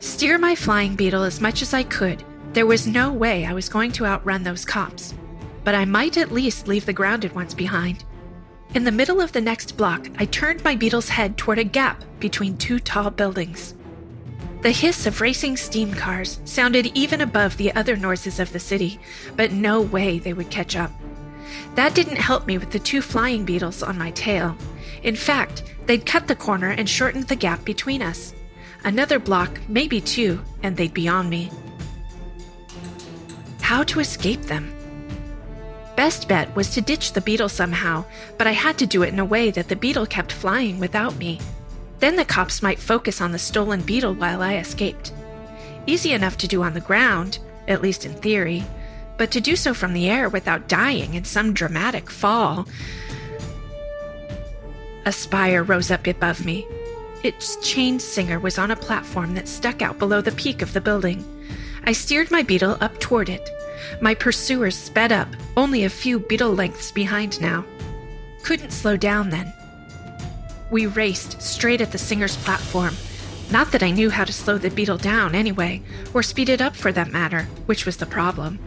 Steer 0.00 0.36
my 0.36 0.56
flying 0.56 0.96
beetle 0.96 1.22
as 1.22 1.40
much 1.40 1.62
as 1.62 1.72
I 1.72 1.84
could. 1.84 2.24
There 2.52 2.66
was 2.66 2.86
no 2.86 3.12
way 3.12 3.46
I 3.46 3.52
was 3.52 3.68
going 3.68 3.92
to 3.92 4.06
outrun 4.06 4.42
those 4.42 4.64
cops, 4.64 5.14
but 5.62 5.76
I 5.76 5.84
might 5.84 6.16
at 6.16 6.32
least 6.32 6.66
leave 6.66 6.84
the 6.84 6.92
grounded 6.92 7.32
ones 7.34 7.54
behind. 7.54 8.04
In 8.74 8.84
the 8.84 8.90
middle 8.90 9.20
of 9.20 9.32
the 9.32 9.40
next 9.40 9.76
block, 9.76 10.08
I 10.18 10.24
turned 10.26 10.64
my 10.64 10.74
beetle's 10.74 11.08
head 11.08 11.38
toward 11.38 11.58
a 11.58 11.64
gap 11.64 12.02
between 12.18 12.56
two 12.56 12.80
tall 12.80 13.10
buildings. 13.10 13.74
The 14.62 14.70
hiss 14.70 15.06
of 15.06 15.20
racing 15.20 15.56
steam 15.56 15.92
cars 15.92 16.38
sounded 16.44 16.86
even 16.94 17.20
above 17.20 17.56
the 17.56 17.74
other 17.74 17.96
noises 17.96 18.38
of 18.38 18.52
the 18.52 18.60
city, 18.60 19.00
but 19.34 19.50
no 19.50 19.80
way 19.80 20.20
they 20.20 20.32
would 20.32 20.50
catch 20.50 20.76
up. 20.76 20.92
That 21.74 21.96
didn't 21.96 22.18
help 22.18 22.46
me 22.46 22.58
with 22.58 22.70
the 22.70 22.78
two 22.78 23.02
flying 23.02 23.44
beetles 23.44 23.82
on 23.82 23.98
my 23.98 24.12
tail. 24.12 24.56
In 25.02 25.16
fact, 25.16 25.64
they'd 25.86 26.06
cut 26.06 26.28
the 26.28 26.36
corner 26.36 26.68
and 26.68 26.88
shortened 26.88 27.26
the 27.26 27.34
gap 27.34 27.64
between 27.64 28.02
us. 28.02 28.34
Another 28.84 29.18
block, 29.18 29.60
maybe 29.66 30.00
two, 30.00 30.40
and 30.62 30.76
they'd 30.76 30.94
be 30.94 31.08
on 31.08 31.28
me. 31.28 31.50
How 33.60 33.82
to 33.82 33.98
escape 33.98 34.42
them? 34.42 34.72
Best 35.96 36.28
bet 36.28 36.54
was 36.54 36.70
to 36.70 36.80
ditch 36.80 37.14
the 37.14 37.20
beetle 37.20 37.48
somehow, 37.48 38.04
but 38.38 38.46
I 38.46 38.52
had 38.52 38.78
to 38.78 38.86
do 38.86 39.02
it 39.02 39.12
in 39.12 39.18
a 39.18 39.24
way 39.24 39.50
that 39.50 39.68
the 39.68 39.74
beetle 39.74 40.06
kept 40.06 40.30
flying 40.30 40.78
without 40.78 41.16
me. 41.16 41.40
Then 42.02 42.16
the 42.16 42.24
cops 42.24 42.64
might 42.64 42.80
focus 42.80 43.20
on 43.20 43.30
the 43.30 43.38
stolen 43.38 43.80
beetle 43.80 44.14
while 44.14 44.42
I 44.42 44.56
escaped. 44.56 45.12
Easy 45.86 46.12
enough 46.12 46.36
to 46.38 46.48
do 46.48 46.64
on 46.64 46.74
the 46.74 46.80
ground, 46.80 47.38
at 47.68 47.80
least 47.80 48.04
in 48.04 48.12
theory, 48.14 48.64
but 49.18 49.30
to 49.30 49.40
do 49.40 49.54
so 49.54 49.72
from 49.72 49.92
the 49.92 50.10
air 50.10 50.28
without 50.28 50.66
dying 50.66 51.14
in 51.14 51.22
some 51.22 51.54
dramatic 51.54 52.10
fall. 52.10 52.66
A 55.06 55.12
spire 55.12 55.62
rose 55.62 55.92
up 55.92 56.08
above 56.08 56.44
me, 56.44 56.66
its 57.22 57.54
chained 57.62 58.02
singer 58.02 58.40
was 58.40 58.58
on 58.58 58.72
a 58.72 58.76
platform 58.76 59.36
that 59.36 59.46
stuck 59.46 59.80
out 59.80 60.00
below 60.00 60.20
the 60.20 60.32
peak 60.32 60.60
of 60.60 60.72
the 60.72 60.80
building. 60.80 61.24
I 61.84 61.92
steered 61.92 62.32
my 62.32 62.42
beetle 62.42 62.78
up 62.80 62.98
toward 62.98 63.28
it. 63.28 63.48
My 64.00 64.16
pursuers 64.16 64.74
sped 64.74 65.12
up, 65.12 65.28
only 65.56 65.84
a 65.84 65.88
few 65.88 66.18
beetle 66.18 66.52
lengths 66.52 66.90
behind 66.90 67.40
now. 67.40 67.64
Couldn't 68.42 68.72
slow 68.72 68.96
down 68.96 69.30
then. 69.30 69.52
We 70.72 70.86
raced 70.86 71.42
straight 71.42 71.82
at 71.82 71.92
the 71.92 71.98
singer's 71.98 72.38
platform. 72.38 72.96
Not 73.50 73.72
that 73.72 73.82
I 73.82 73.90
knew 73.90 74.08
how 74.08 74.24
to 74.24 74.32
slow 74.32 74.56
the 74.56 74.70
beetle 74.70 74.96
down 74.96 75.34
anyway, 75.34 75.82
or 76.14 76.22
speed 76.22 76.48
it 76.48 76.62
up 76.62 76.74
for 76.74 76.90
that 76.92 77.12
matter, 77.12 77.42
which 77.66 77.84
was 77.84 77.98
the 77.98 78.06
problem. 78.06 78.58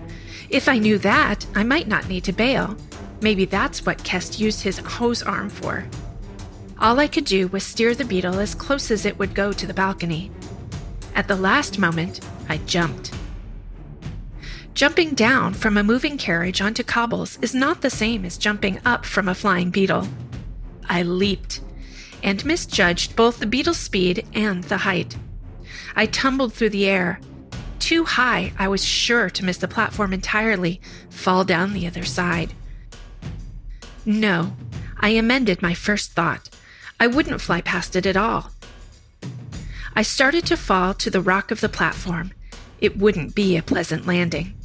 If 0.52 0.70
I 0.70 0.78
knew 0.78 1.00
that, 1.00 1.48
I 1.56 1.64
might 1.64 1.88
not 1.88 2.08
need 2.08 2.24
to 2.26 2.32
bail. 2.32 2.78
Maybe 3.22 3.46
that's 3.46 3.88
what 3.88 4.04
Kest 4.04 4.40
used 4.40 4.62
his 4.62 4.78
hose 4.78 5.24
arm 5.24 5.50
for. 5.50 5.84
All 6.78 7.00
I 7.00 7.08
could 7.08 7.26
do 7.26 7.48
was 7.48 7.64
steer 7.64 7.96
the 7.96 8.06
beetle 8.06 8.38
as 8.38 8.54
close 8.54 8.92
as 8.92 9.08
it 9.08 9.18
would 9.18 9.34
go 9.34 9.52
to 9.52 9.66
the 9.66 9.74
balcony. 9.74 10.30
At 11.16 11.28
the 11.28 11.36
last 11.36 11.80
moment, 11.80 12.20
I 12.48 12.58
jumped. 12.68 13.16
Jumping 14.76 15.16
down 15.16 15.56
from 15.56 15.76
a 15.76 15.84
moving 15.84 16.20
carriage 16.20 16.62
onto 16.62 16.84
cobbles 16.84 17.40
is 17.42 17.56
not 17.56 17.82
the 17.82 17.90
same 17.90 18.26
as 18.26 18.38
jumping 18.38 18.80
up 18.86 19.06
from 19.06 19.28
a 19.28 19.34
flying 19.34 19.72
beetle. 19.72 20.08
I 20.88 21.02
leaped 21.02 21.62
and 22.26 22.44
misjudged 22.44 23.16
both 23.16 23.40
the 23.40 23.46
beetle's 23.46 23.78
speed 23.78 24.26
and 24.34 24.64
the 24.64 24.78
height. 24.78 25.16
I 25.96 26.08
tumbled 26.08 26.54
through 26.54 26.72
the 26.72 26.88
air. 26.88 27.22
Too 27.78 28.04
high, 28.04 28.52
I 28.58 28.68
was 28.68 28.84
sure 28.84 29.30
to 29.30 29.46
miss 29.46 29.58
the 29.58 29.68
platform 29.68 30.12
entirely, 30.12 30.82
fall 31.12 31.46
down 31.46 31.72
the 31.72 31.86
other 31.86 32.04
side. 32.04 32.54
No, 34.06 34.56
I 35.00 35.10
amended 35.10 35.62
my 35.62 35.76
first 35.76 36.14
thought. 36.14 36.50
I 37.00 37.06
wouldn't 37.06 37.42
fly 37.42 37.62
past 37.62 37.96
it 37.96 38.08
at 38.08 38.18
all. 38.18 38.50
I 39.96 40.02
started 40.02 40.48
to 40.48 40.58
fall 40.58 40.96
to 40.96 41.12
the 41.12 41.22
rock 41.22 41.52
of 41.52 41.62
the 41.62 41.70
platform. 41.70 42.32
It 42.82 42.98
wouldn't 42.98 43.36
be 43.36 43.56
a 43.56 43.62
pleasant 43.62 44.08
landing. 44.08 44.56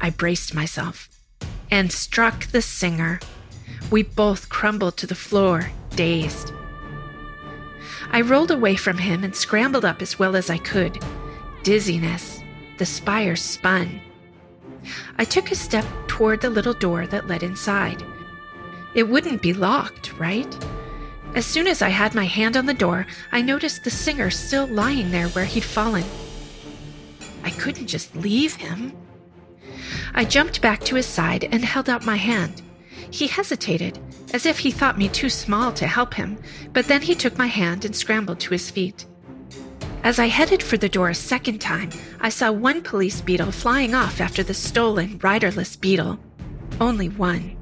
I 0.00 0.10
braced 0.10 0.54
myself 0.54 1.08
and 1.72 1.90
struck 1.90 2.46
the 2.46 2.62
singer. 2.62 3.18
We 3.90 4.04
both 4.04 4.48
crumbled 4.48 4.96
to 4.98 5.08
the 5.08 5.16
floor, 5.16 5.72
dazed. 5.96 6.52
I 8.14 8.20
rolled 8.20 8.52
away 8.52 8.76
from 8.76 8.96
him 8.96 9.24
and 9.24 9.34
scrambled 9.34 9.84
up 9.84 10.00
as 10.00 10.20
well 10.20 10.36
as 10.36 10.48
I 10.48 10.56
could. 10.56 11.02
Dizziness. 11.64 12.44
The 12.78 12.86
spire 12.86 13.34
spun. 13.34 14.00
I 15.18 15.24
took 15.24 15.50
a 15.50 15.56
step 15.56 15.84
toward 16.06 16.40
the 16.40 16.48
little 16.48 16.74
door 16.74 17.08
that 17.08 17.26
led 17.26 17.42
inside. 17.42 18.04
It 18.94 19.08
wouldn't 19.08 19.42
be 19.42 19.52
locked, 19.52 20.16
right? 20.16 20.64
As 21.34 21.44
soon 21.44 21.66
as 21.66 21.82
I 21.82 21.88
had 21.88 22.14
my 22.14 22.26
hand 22.26 22.56
on 22.56 22.66
the 22.66 22.72
door, 22.72 23.04
I 23.32 23.42
noticed 23.42 23.82
the 23.82 23.90
singer 23.90 24.30
still 24.30 24.68
lying 24.68 25.10
there 25.10 25.26
where 25.30 25.44
he'd 25.44 25.64
fallen. 25.64 26.04
I 27.42 27.50
couldn't 27.50 27.88
just 27.88 28.14
leave 28.14 28.54
him. 28.54 28.96
I 30.14 30.24
jumped 30.24 30.62
back 30.62 30.84
to 30.84 30.94
his 30.94 31.06
side 31.06 31.48
and 31.50 31.64
held 31.64 31.90
out 31.90 32.06
my 32.06 32.16
hand. 32.16 32.62
He 33.10 33.26
hesitated, 33.26 33.98
as 34.32 34.46
if 34.46 34.58
he 34.58 34.70
thought 34.70 34.98
me 34.98 35.08
too 35.08 35.30
small 35.30 35.72
to 35.72 35.86
help 35.86 36.14
him, 36.14 36.38
but 36.72 36.86
then 36.86 37.02
he 37.02 37.14
took 37.14 37.38
my 37.38 37.46
hand 37.46 37.84
and 37.84 37.94
scrambled 37.94 38.40
to 38.40 38.50
his 38.50 38.70
feet. 38.70 39.06
As 40.02 40.18
I 40.18 40.26
headed 40.26 40.62
for 40.62 40.76
the 40.76 40.88
door 40.88 41.08
a 41.08 41.14
second 41.14 41.60
time, 41.60 41.90
I 42.20 42.28
saw 42.28 42.52
one 42.52 42.82
police 42.82 43.20
beetle 43.20 43.52
flying 43.52 43.94
off 43.94 44.20
after 44.20 44.42
the 44.42 44.52
stolen 44.52 45.18
riderless 45.22 45.76
beetle. 45.76 46.18
Only 46.80 47.08
one. 47.08 47.56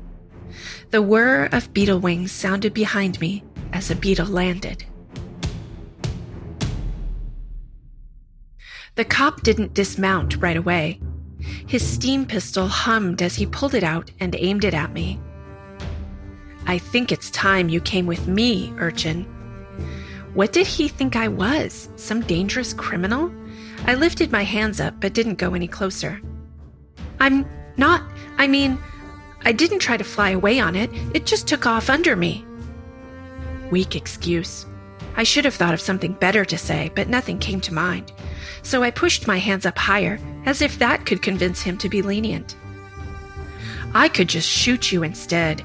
The 0.90 1.02
whir 1.02 1.46
of 1.52 1.72
beetle 1.72 2.00
wings 2.00 2.32
sounded 2.32 2.74
behind 2.74 3.20
me 3.20 3.44
as 3.72 3.90
a 3.90 3.96
beetle 3.96 4.26
landed. 4.26 4.84
The 8.94 9.04
cop 9.04 9.42
didn't 9.42 9.72
dismount 9.72 10.36
right 10.42 10.56
away. 10.56 11.00
His 11.66 11.86
steam 11.86 12.26
pistol 12.26 12.68
hummed 12.68 13.22
as 13.22 13.36
he 13.36 13.46
pulled 13.46 13.74
it 13.74 13.84
out 13.84 14.10
and 14.20 14.36
aimed 14.38 14.64
it 14.64 14.74
at 14.74 14.92
me. 14.92 15.18
I 16.66 16.78
think 16.78 17.10
it's 17.12 17.30
time 17.30 17.68
you 17.68 17.80
came 17.80 18.06
with 18.06 18.26
me, 18.26 18.72
urchin. 18.78 19.24
What 20.34 20.52
did 20.52 20.66
he 20.66 20.88
think 20.88 21.16
I 21.16 21.28
was? 21.28 21.88
Some 21.96 22.22
dangerous 22.22 22.72
criminal? 22.72 23.32
I 23.86 23.94
lifted 23.94 24.32
my 24.32 24.44
hands 24.44 24.80
up 24.80 25.00
but 25.00 25.12
didn't 25.12 25.38
go 25.38 25.54
any 25.54 25.68
closer. 25.68 26.20
I'm 27.20 27.46
not, 27.76 28.02
I 28.38 28.46
mean, 28.46 28.78
I 29.44 29.52
didn't 29.52 29.80
try 29.80 29.96
to 29.96 30.04
fly 30.04 30.30
away 30.30 30.60
on 30.60 30.76
it, 30.76 30.90
it 31.14 31.26
just 31.26 31.48
took 31.48 31.66
off 31.66 31.90
under 31.90 32.16
me. 32.16 32.44
Weak 33.70 33.96
excuse. 33.96 34.66
I 35.16 35.24
should 35.24 35.44
have 35.44 35.54
thought 35.54 35.74
of 35.74 35.80
something 35.80 36.12
better 36.14 36.44
to 36.44 36.56
say, 36.56 36.90
but 36.94 37.08
nothing 37.08 37.38
came 37.38 37.60
to 37.62 37.74
mind. 37.74 38.12
So 38.62 38.82
I 38.82 38.90
pushed 38.90 39.26
my 39.26 39.38
hands 39.38 39.66
up 39.66 39.76
higher, 39.76 40.18
as 40.46 40.62
if 40.62 40.78
that 40.78 41.04
could 41.04 41.22
convince 41.22 41.60
him 41.60 41.76
to 41.78 41.88
be 41.88 42.02
lenient. 42.02 42.56
I 43.94 44.08
could 44.08 44.28
just 44.28 44.48
shoot 44.48 44.90
you 44.90 45.02
instead. 45.02 45.62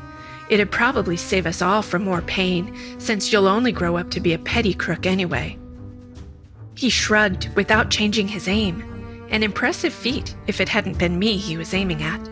It'd 0.50 0.72
probably 0.72 1.18
save 1.18 1.46
us 1.46 1.62
all 1.62 1.82
from 1.82 2.04
more 2.04 2.22
pain, 2.22 2.76
since 3.00 3.32
you'll 3.32 3.48
only 3.48 3.72
grow 3.72 3.98
up 3.98 4.10
to 4.12 4.20
be 4.20 4.34
a 4.34 4.40
petty 4.40 4.74
crook 4.74 5.06
anyway. 5.06 5.58
He 6.76 6.90
shrugged 6.90 7.50
without 7.56 7.90
changing 7.90 8.28
his 8.28 8.48
aim, 8.48 9.28
an 9.30 9.44
impressive 9.44 9.94
feat 9.94 10.36
if 10.48 10.62
it 10.62 10.70
hadn't 10.70 11.00
been 11.00 11.20
me 11.20 11.38
he 11.38 11.58
was 11.58 11.74
aiming 11.74 12.02
at. 12.04 12.30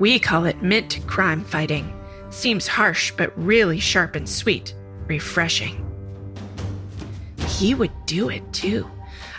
We 0.00 0.18
call 0.18 0.46
it 0.46 0.62
mint 0.62 1.00
crime 1.06 1.44
fighting. 1.44 1.92
Seems 2.30 2.66
harsh, 2.66 3.12
but 3.16 3.36
really 3.36 3.78
sharp 3.78 4.16
and 4.16 4.28
sweet. 4.28 4.74
Refreshing. 5.06 5.86
He 7.46 7.74
would 7.74 7.92
do 8.06 8.30
it 8.30 8.52
too. 8.52 8.90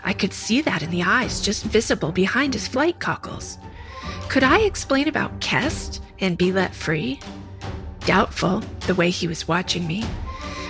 I 0.04 0.14
could 0.14 0.34
see 0.34 0.62
that 0.62 0.84
in 0.84 0.92
the 0.92 1.04
eyes 1.04 1.42
just 1.42 1.64
visible 1.64 2.12
behind 2.12 2.54
his 2.54 2.68
flight 2.68 3.00
cockles. 3.00 3.58
Could 4.30 4.44
I 4.44 4.60
explain 4.60 5.08
about 5.08 5.42
Kest 5.42 6.02
and 6.20 6.38
be 6.38 6.52
let 6.52 6.76
free? 6.76 7.20
Doubtful, 8.06 8.60
the 8.88 8.96
way 8.96 9.10
he 9.10 9.28
was 9.28 9.48
watching 9.48 9.86
me. 9.88 10.04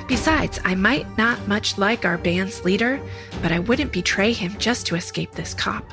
Besides, 0.07 0.59
I 0.65 0.75
might 0.75 1.17
not 1.17 1.47
much 1.47 1.77
like 1.77 2.05
our 2.05 2.17
band's 2.17 2.65
leader, 2.65 3.01
but 3.41 3.51
I 3.51 3.59
wouldn't 3.59 3.93
betray 3.93 4.33
him 4.33 4.57
just 4.57 4.85
to 4.88 4.95
escape 4.95 5.31
this 5.31 5.53
cop. 5.53 5.85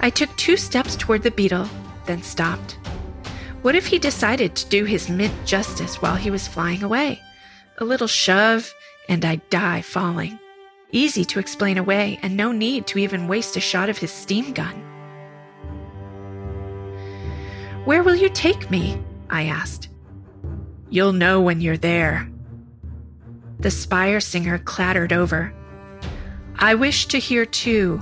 I 0.00 0.10
took 0.10 0.34
two 0.36 0.56
steps 0.56 0.96
toward 0.96 1.22
the 1.22 1.30
beetle, 1.30 1.68
then 2.04 2.22
stopped. 2.22 2.78
What 3.62 3.74
if 3.74 3.86
he 3.86 3.98
decided 3.98 4.54
to 4.56 4.68
do 4.68 4.84
his 4.84 5.08
mint 5.08 5.32
justice 5.46 6.02
while 6.02 6.16
he 6.16 6.30
was 6.30 6.46
flying 6.46 6.82
away? 6.82 7.18
A 7.78 7.84
little 7.84 8.06
shove, 8.06 8.70
and 9.08 9.24
I'd 9.24 9.48
die 9.48 9.80
falling. 9.80 10.38
Easy 10.92 11.24
to 11.24 11.38
explain 11.38 11.78
away, 11.78 12.18
and 12.22 12.36
no 12.36 12.52
need 12.52 12.86
to 12.88 12.98
even 12.98 13.26
waste 13.26 13.56
a 13.56 13.60
shot 13.60 13.88
of 13.88 13.96
his 13.96 14.12
steam 14.12 14.52
gun. 14.52 14.74
Where 17.86 18.02
will 18.02 18.14
you 18.14 18.28
take 18.28 18.70
me? 18.70 19.02
I 19.30 19.44
asked. 19.44 19.88
You'll 20.94 21.12
know 21.12 21.40
when 21.40 21.60
you're 21.60 21.76
there. 21.76 22.30
The 23.58 23.72
spire 23.72 24.20
singer 24.20 24.58
clattered 24.58 25.12
over. 25.12 25.52
I 26.54 26.76
wish 26.76 27.06
to 27.06 27.18
hear 27.18 27.44
too. 27.44 27.96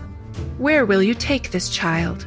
Where 0.59 0.85
will 0.85 1.03
you 1.03 1.15
take 1.15 1.51
this 1.51 1.71
child? 1.71 2.27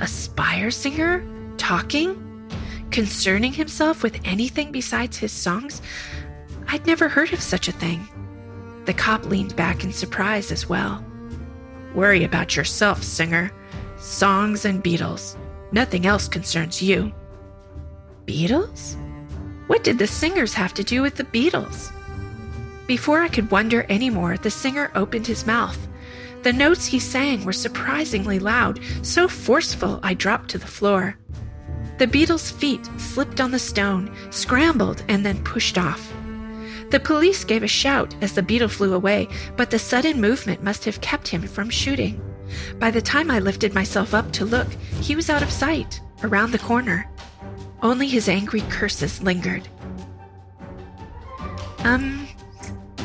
A 0.00 0.08
spire 0.08 0.70
singer? 0.70 1.22
Talking? 1.58 2.48
Concerning 2.90 3.52
himself 3.52 4.02
with 4.02 4.18
anything 4.24 4.72
besides 4.72 5.18
his 5.18 5.30
songs? 5.30 5.82
I'd 6.68 6.86
never 6.86 7.10
heard 7.10 7.34
of 7.34 7.42
such 7.42 7.68
a 7.68 7.72
thing. 7.72 8.08
The 8.86 8.94
cop 8.94 9.26
leaned 9.26 9.56
back 9.56 9.84
in 9.84 9.92
surprise 9.92 10.50
as 10.52 10.70
well. 10.70 11.04
Worry 11.94 12.24
about 12.24 12.56
yourself, 12.56 13.02
singer. 13.02 13.52
Songs 13.98 14.64
and 14.64 14.82
beetles. 14.82 15.36
Nothing 15.70 16.06
else 16.06 16.28
concerns 16.28 16.80
you. 16.80 17.12
Beetles? 18.24 18.96
What 19.66 19.82
did 19.82 19.98
the 19.98 20.06
singers 20.06 20.54
have 20.54 20.74
to 20.74 20.84
do 20.84 21.02
with 21.02 21.16
the 21.16 21.24
beetles? 21.24 21.90
Before 22.86 23.22
I 23.22 23.28
could 23.28 23.50
wonder 23.50 23.86
any 23.88 24.10
more, 24.10 24.36
the 24.36 24.50
singer 24.50 24.90
opened 24.94 25.26
his 25.26 25.46
mouth. 25.46 25.78
The 26.42 26.52
notes 26.52 26.84
he 26.84 26.98
sang 26.98 27.44
were 27.44 27.54
surprisingly 27.54 28.38
loud, 28.38 28.78
so 29.00 29.26
forceful 29.26 30.00
I 30.02 30.12
dropped 30.12 30.50
to 30.50 30.58
the 30.58 30.66
floor. 30.66 31.16
The 31.96 32.06
beetles' 32.06 32.50
feet 32.50 32.86
slipped 32.98 33.40
on 33.40 33.50
the 33.50 33.58
stone, 33.58 34.14
scrambled, 34.30 35.02
and 35.08 35.24
then 35.24 35.42
pushed 35.44 35.78
off. 35.78 36.12
The 36.90 37.00
police 37.00 37.44
gave 37.44 37.62
a 37.62 37.68
shout 37.68 38.14
as 38.20 38.34
the 38.34 38.42
beetle 38.42 38.68
flew 38.68 38.92
away, 38.92 39.28
but 39.56 39.70
the 39.70 39.78
sudden 39.78 40.20
movement 40.20 40.62
must 40.62 40.84
have 40.84 41.00
kept 41.00 41.28
him 41.28 41.42
from 41.42 41.70
shooting. 41.70 42.20
By 42.78 42.90
the 42.90 43.00
time 43.00 43.30
I 43.30 43.38
lifted 43.38 43.74
myself 43.74 44.12
up 44.12 44.30
to 44.32 44.44
look, 44.44 44.68
he 45.00 45.16
was 45.16 45.30
out 45.30 45.42
of 45.42 45.50
sight, 45.50 46.00
around 46.22 46.50
the 46.50 46.58
corner. 46.58 47.10
Only 47.84 48.08
his 48.08 48.30
angry 48.30 48.62
curses 48.62 49.22
lingered. 49.22 49.68
Um, 51.80 52.26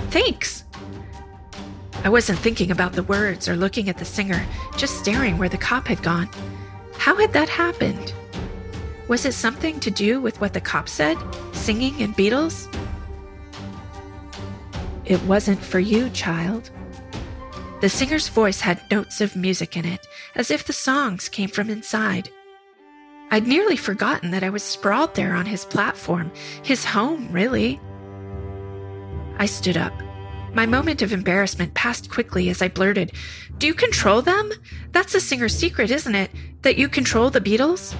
thanks. 0.09 0.63
I 2.05 2.07
wasn't 2.07 2.39
thinking 2.39 2.71
about 2.71 2.93
the 2.93 3.03
words 3.03 3.49
or 3.49 3.57
looking 3.57 3.89
at 3.89 3.97
the 3.97 4.05
singer, 4.05 4.45
just 4.77 4.97
staring 4.97 5.37
where 5.37 5.49
the 5.49 5.57
cop 5.57 5.87
had 5.87 6.01
gone. 6.01 6.29
How 6.97 7.17
had 7.17 7.33
that 7.33 7.49
happened? 7.49 8.13
Was 9.09 9.25
it 9.25 9.33
something 9.33 9.81
to 9.81 9.91
do 9.91 10.21
with 10.21 10.39
what 10.39 10.53
the 10.53 10.61
cop 10.61 10.87
said? 10.87 11.17
Singing 11.51 12.01
and 12.01 12.15
beetles? 12.15 12.69
It 15.03 15.21
wasn't 15.23 15.59
for 15.61 15.79
you, 15.79 16.09
child. 16.11 16.69
The 17.81 17.89
singer's 17.89 18.29
voice 18.29 18.61
had 18.61 18.89
notes 18.89 19.19
of 19.19 19.35
music 19.35 19.75
in 19.75 19.83
it, 19.83 20.07
as 20.35 20.51
if 20.51 20.65
the 20.65 20.73
songs 20.73 21.27
came 21.27 21.49
from 21.49 21.69
inside. 21.69 22.29
I'd 23.31 23.47
nearly 23.47 23.75
forgotten 23.75 24.31
that 24.31 24.43
I 24.43 24.49
was 24.49 24.63
sprawled 24.63 25.13
there 25.13 25.35
on 25.35 25.45
his 25.45 25.65
platform, 25.65 26.31
his 26.63 26.83
home, 26.83 27.31
really. 27.31 27.79
I 29.37 29.45
stood 29.45 29.77
up. 29.77 29.93
My 30.53 30.65
moment 30.65 31.03
of 31.03 31.13
embarrassment 31.13 31.75
passed 31.75 32.09
quickly 32.09 32.49
as 32.49 32.61
I 32.61 32.69
blurted, 32.69 33.11
Do 33.59 33.67
you 33.67 33.73
control 33.75 34.21
them? 34.21 34.51
That's 34.93 35.13
the 35.13 35.19
singer's 35.19 35.55
secret, 35.55 35.91
isn't 35.91 36.15
it? 36.15 36.31
That 36.63 36.77
you 36.77 36.89
control 36.89 37.29
the 37.29 37.41
beetles? 37.41 37.95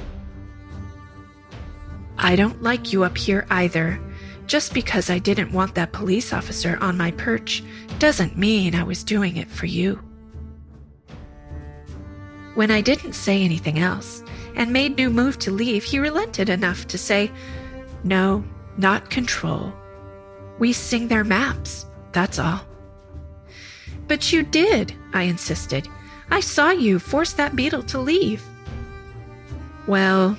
I 2.18 2.36
don't 2.36 2.62
like 2.64 2.92
you 2.92 3.04
up 3.04 3.18
here 3.18 3.46
either. 3.50 4.00
Just 4.48 4.74
because 4.74 5.12
I 5.12 5.20
didn't 5.20 5.54
want 5.54 5.76
that 5.76 5.94
police 5.94 6.34
officer 6.34 6.78
on 6.82 6.98
my 6.98 7.12
perch 7.12 7.64
doesn't 8.00 8.38
mean 8.38 8.74
I 8.74 8.84
was 8.84 9.04
doing 9.04 9.38
it 9.38 9.50
for 9.50 9.68
you. 9.68 10.02
When 12.56 12.72
I 12.72 12.82
didn't 12.82 13.14
say 13.14 13.44
anything 13.44 13.78
else 13.78 14.24
and 14.60 14.74
made 14.74 14.98
no 14.98 15.10
move 15.10 15.40
to 15.40 15.52
leave, 15.52 15.86
he 15.86 15.98
relented 16.00 16.50
enough 16.50 16.86
to 16.90 16.98
say, 16.98 17.32
No, 18.04 18.44
not 18.78 19.10
control. 19.10 19.74
We 20.60 20.74
sing 20.74 21.08
their 21.08 21.24
maps, 21.24 21.86
that's 22.12 22.38
all. 22.38 22.62
But 24.08 24.34
you 24.34 24.44
did, 24.44 24.94
I 25.14 25.24
insisted. 25.24 25.88
I 26.30 26.42
saw 26.42 26.72
you 26.72 27.00
force 27.00 27.34
that 27.34 27.56
beetle 27.56 27.84
to 27.84 28.00
leave. 28.00 28.44
Well, 29.88 30.38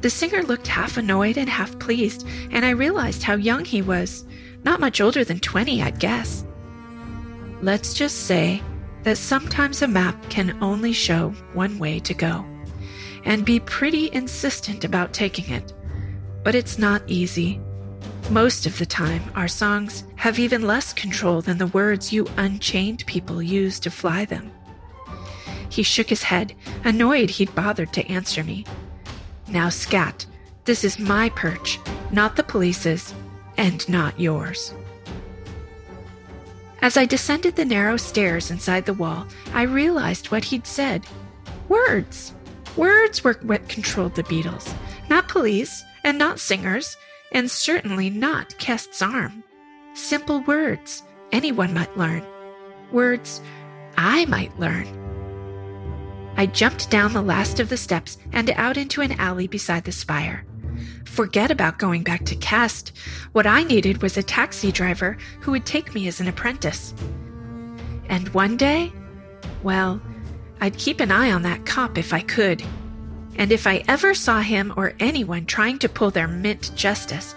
the 0.00 0.10
singer 0.10 0.42
looked 0.44 0.68
half 0.68 0.96
annoyed 0.96 1.36
and 1.36 1.48
half 1.48 1.76
pleased, 1.80 2.26
and 2.52 2.64
I 2.64 2.70
realized 2.70 3.24
how 3.24 3.34
young 3.34 3.64
he 3.64 3.82
was. 3.82 4.24
Not 4.62 4.80
much 4.80 5.00
older 5.00 5.24
than 5.24 5.40
20, 5.40 5.82
I'd 5.82 5.98
guess. 5.98 6.44
Let's 7.62 7.94
just 7.94 8.26
say 8.26 8.62
that 9.02 9.18
sometimes 9.18 9.82
a 9.82 9.88
map 9.88 10.30
can 10.30 10.62
only 10.62 10.92
show 10.92 11.30
one 11.52 11.78
way 11.78 11.98
to 12.00 12.14
go, 12.14 12.44
and 13.24 13.44
be 13.44 13.60
pretty 13.60 14.10
insistent 14.12 14.84
about 14.84 15.12
taking 15.12 15.50
it. 15.50 15.72
But 16.42 16.54
it's 16.54 16.78
not 16.78 17.02
easy. 17.06 17.60
Most 18.30 18.66
of 18.66 18.78
the 18.78 18.86
time, 18.86 19.22
our 19.34 19.48
songs 19.48 20.04
have 20.16 20.38
even 20.38 20.66
less 20.66 20.92
control 20.92 21.42
than 21.42 21.58
the 21.58 21.66
words 21.68 22.12
you 22.12 22.26
unchained 22.36 23.04
people 23.06 23.42
use 23.42 23.78
to 23.80 23.90
fly 23.90 24.24
them. 24.24 24.50
He 25.68 25.82
shook 25.82 26.08
his 26.08 26.22
head, 26.22 26.54
annoyed 26.84 27.30
he'd 27.30 27.54
bothered 27.54 27.92
to 27.94 28.06
answer 28.06 28.44
me. 28.44 28.64
Now, 29.48 29.68
scat. 29.68 30.26
This 30.64 30.84
is 30.84 30.98
my 30.98 31.28
perch, 31.30 31.78
not 32.10 32.36
the 32.36 32.42
police's, 32.42 33.12
and 33.58 33.86
not 33.88 34.18
yours. 34.18 34.72
As 36.80 36.96
I 36.96 37.04
descended 37.04 37.56
the 37.56 37.64
narrow 37.64 37.96
stairs 37.96 38.50
inside 38.50 38.86
the 38.86 38.94
wall, 38.94 39.26
I 39.52 39.62
realized 39.62 40.30
what 40.30 40.44
he'd 40.44 40.66
said. 40.66 41.06
Words. 41.68 42.34
Words 42.76 43.22
were 43.22 43.34
what 43.42 43.68
controlled 43.68 44.14
the 44.14 44.24
beetles, 44.24 44.72
not 45.08 45.28
police, 45.28 45.84
and 46.02 46.18
not 46.18 46.40
singers, 46.40 46.96
and 47.32 47.50
certainly 47.50 48.10
not 48.10 48.58
Kest's 48.58 49.00
arm. 49.00 49.44
Simple 49.94 50.40
words 50.40 51.02
anyone 51.32 51.72
might 51.72 51.96
learn. 51.96 52.24
words 52.92 53.40
I 53.96 54.24
might 54.26 54.58
learn. 54.58 54.86
I 56.36 56.46
jumped 56.46 56.90
down 56.90 57.12
the 57.12 57.22
last 57.22 57.60
of 57.60 57.68
the 57.68 57.76
steps 57.76 58.18
and 58.32 58.50
out 58.50 58.76
into 58.76 59.02
an 59.02 59.12
alley 59.12 59.46
beside 59.46 59.84
the 59.84 59.92
spire. 59.92 60.44
Forget 61.04 61.52
about 61.52 61.78
going 61.78 62.02
back 62.02 62.24
to 62.26 62.36
Kest. 62.36 62.90
What 63.32 63.46
I 63.46 63.62
needed 63.62 64.02
was 64.02 64.16
a 64.16 64.22
taxi 64.22 64.72
driver 64.72 65.16
who 65.40 65.52
would 65.52 65.64
take 65.64 65.94
me 65.94 66.08
as 66.08 66.20
an 66.20 66.26
apprentice. 66.26 66.92
And 68.08 68.28
one 68.30 68.56
day, 68.56 68.92
well, 69.62 70.00
I'd 70.64 70.78
keep 70.78 71.00
an 71.00 71.12
eye 71.12 71.30
on 71.30 71.42
that 71.42 71.66
cop 71.66 71.98
if 71.98 72.14
I 72.14 72.20
could. 72.20 72.64
And 73.36 73.52
if 73.52 73.66
I 73.66 73.84
ever 73.86 74.14
saw 74.14 74.40
him 74.40 74.72
or 74.78 74.94
anyone 74.98 75.44
trying 75.44 75.78
to 75.80 75.90
pull 75.90 76.10
their 76.10 76.26
mint 76.26 76.70
justice, 76.74 77.34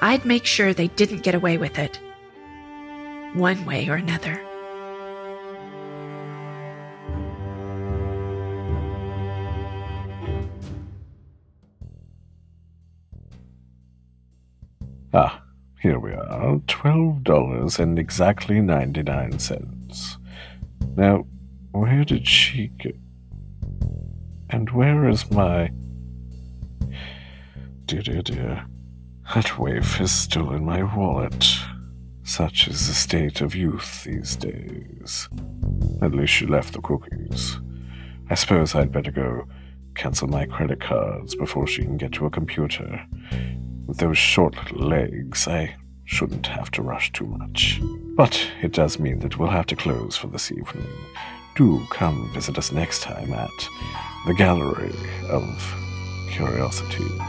I'd 0.00 0.24
make 0.24 0.44
sure 0.44 0.74
they 0.74 0.88
didn't 0.88 1.22
get 1.22 1.36
away 1.36 1.58
with 1.58 1.78
it. 1.78 2.00
One 3.34 3.64
way 3.66 3.88
or 3.88 3.94
another. 3.94 4.44
Ah, 15.14 15.40
here 15.80 16.00
we 16.00 16.14
are. 16.14 16.60
Twelve 16.66 17.22
dollars 17.22 17.78
and 17.78 17.96
exactly 17.96 18.60
ninety-nine 18.60 19.38
cents. 19.38 20.18
Now, 20.96 21.26
where 21.72 22.04
did 22.04 22.26
she 22.26 22.68
go? 22.82 22.90
And 24.50 24.70
where 24.70 25.08
is 25.08 25.30
my. 25.30 25.70
Dear, 27.84 28.02
dear, 28.02 28.22
dear. 28.22 28.66
That 29.34 29.58
waif 29.58 30.00
is 30.00 30.10
still 30.10 30.52
in 30.52 30.64
my 30.64 30.82
wallet. 30.82 31.46
Such 32.24 32.68
is 32.68 32.88
the 32.88 32.94
state 32.94 33.40
of 33.40 33.54
youth 33.54 34.04
these 34.04 34.36
days. 34.36 35.28
At 36.02 36.12
least 36.12 36.32
she 36.32 36.46
left 36.46 36.72
the 36.72 36.80
cookies. 36.80 37.58
I 38.28 38.34
suppose 38.34 38.74
I'd 38.74 38.92
better 38.92 39.10
go 39.10 39.46
cancel 39.94 40.28
my 40.28 40.46
credit 40.46 40.80
cards 40.80 41.34
before 41.34 41.66
she 41.66 41.82
can 41.82 41.96
get 41.96 42.12
to 42.12 42.26
a 42.26 42.30
computer. 42.30 43.04
With 43.86 43.98
those 43.98 44.18
short 44.18 44.56
little 44.56 44.88
legs, 44.88 45.46
I 45.46 45.76
shouldn't 46.04 46.46
have 46.48 46.70
to 46.72 46.82
rush 46.82 47.12
too 47.12 47.26
much. 47.26 47.80
But 48.16 48.40
it 48.62 48.72
does 48.72 48.98
mean 48.98 49.20
that 49.20 49.38
we'll 49.38 49.50
have 49.50 49.66
to 49.66 49.76
close 49.76 50.16
for 50.16 50.26
this 50.26 50.50
evening. 50.50 50.86
Do 51.60 51.86
come 51.90 52.26
visit 52.30 52.56
us 52.56 52.72
next 52.72 53.02
time 53.02 53.34
at 53.34 53.68
the 54.26 54.32
Gallery 54.32 54.94
of 55.28 55.74
Curiosities. 56.30 57.20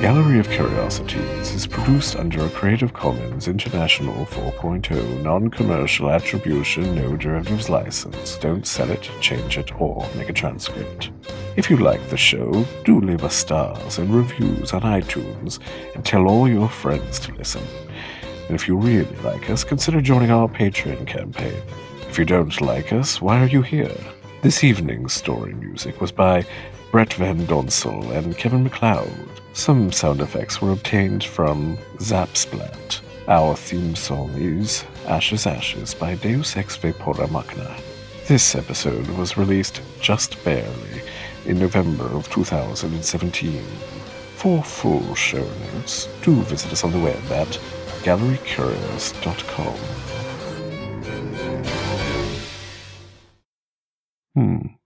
Gallery 0.00 0.38
of 0.38 0.48
Curiosities 0.48 1.52
is 1.52 1.66
produced 1.66 2.16
under 2.16 2.46
a 2.46 2.48
Creative 2.48 2.90
Commons 2.90 3.48
International 3.48 4.24
4.0 4.24 5.22
non-commercial 5.22 6.08
attribution 6.08 6.94
no 6.94 7.18
derivatives 7.18 7.68
license. 7.68 8.38
Don't 8.38 8.66
sell 8.66 8.90
it, 8.90 9.10
change 9.20 9.58
it, 9.58 9.78
or 9.78 10.08
make 10.16 10.30
a 10.30 10.32
transcript. 10.32 11.10
If 11.56 11.68
you 11.68 11.76
like 11.76 12.00
the 12.08 12.16
show, 12.16 12.64
do 12.86 12.98
leave 12.98 13.24
us 13.24 13.34
stars 13.34 13.98
and 13.98 14.08
reviews 14.08 14.72
on 14.72 14.80
iTunes 14.80 15.58
and 15.94 16.02
tell 16.02 16.28
all 16.28 16.48
your 16.48 16.70
friends 16.70 17.20
to 17.20 17.34
listen. 17.34 17.62
And 18.46 18.54
if 18.54 18.66
you 18.66 18.78
really 18.78 19.16
like 19.16 19.50
us, 19.50 19.64
consider 19.64 20.00
joining 20.00 20.30
our 20.30 20.48
Patreon 20.48 21.06
campaign. 21.06 21.62
If 22.08 22.18
you 22.18 22.24
don't 22.24 22.58
like 22.62 22.94
us, 22.94 23.20
why 23.20 23.42
are 23.42 23.48
you 23.48 23.60
here? 23.60 23.94
This 24.40 24.64
evening's 24.64 25.12
story 25.12 25.52
music 25.52 26.00
was 26.00 26.10
by 26.10 26.46
Brett 26.90 27.12
Van 27.14 27.46
Donsel 27.46 28.10
and 28.10 28.36
Kevin 28.36 28.64
MacLeod. 28.64 29.40
Some 29.52 29.92
sound 29.92 30.20
effects 30.20 30.60
were 30.60 30.72
obtained 30.72 31.22
from 31.22 31.78
Zapsplat. 31.98 33.00
Our 33.28 33.54
theme 33.54 33.94
song 33.94 34.32
is 34.34 34.84
Ashes 35.06 35.46
Ashes 35.46 35.94
by 35.94 36.16
Deus 36.16 36.56
Ex 36.56 36.76
Vapora 36.76 37.30
Machina. 37.30 37.76
This 38.26 38.56
episode 38.56 39.06
was 39.10 39.36
released 39.36 39.82
just 40.00 40.42
barely 40.44 41.02
in 41.46 41.60
November 41.60 42.06
of 42.06 42.28
2017. 42.30 43.62
For 44.34 44.60
full 44.60 45.14
show 45.14 45.48
notes, 45.74 46.08
do 46.22 46.34
visit 46.42 46.72
us 46.72 46.82
on 46.82 46.90
the 46.90 46.98
web 46.98 47.22
at 47.30 47.60
gallerycurious.com. 48.02 49.76
Hmm. 54.34 54.79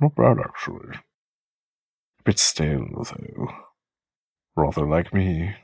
Not 0.00 0.14
bad, 0.14 0.38
actually. 0.38 0.96
A 0.96 2.22
bit 2.24 2.38
stale, 2.38 2.86
though. 2.92 3.48
Rather 4.56 4.86
like 4.86 5.12
me. 5.12 5.54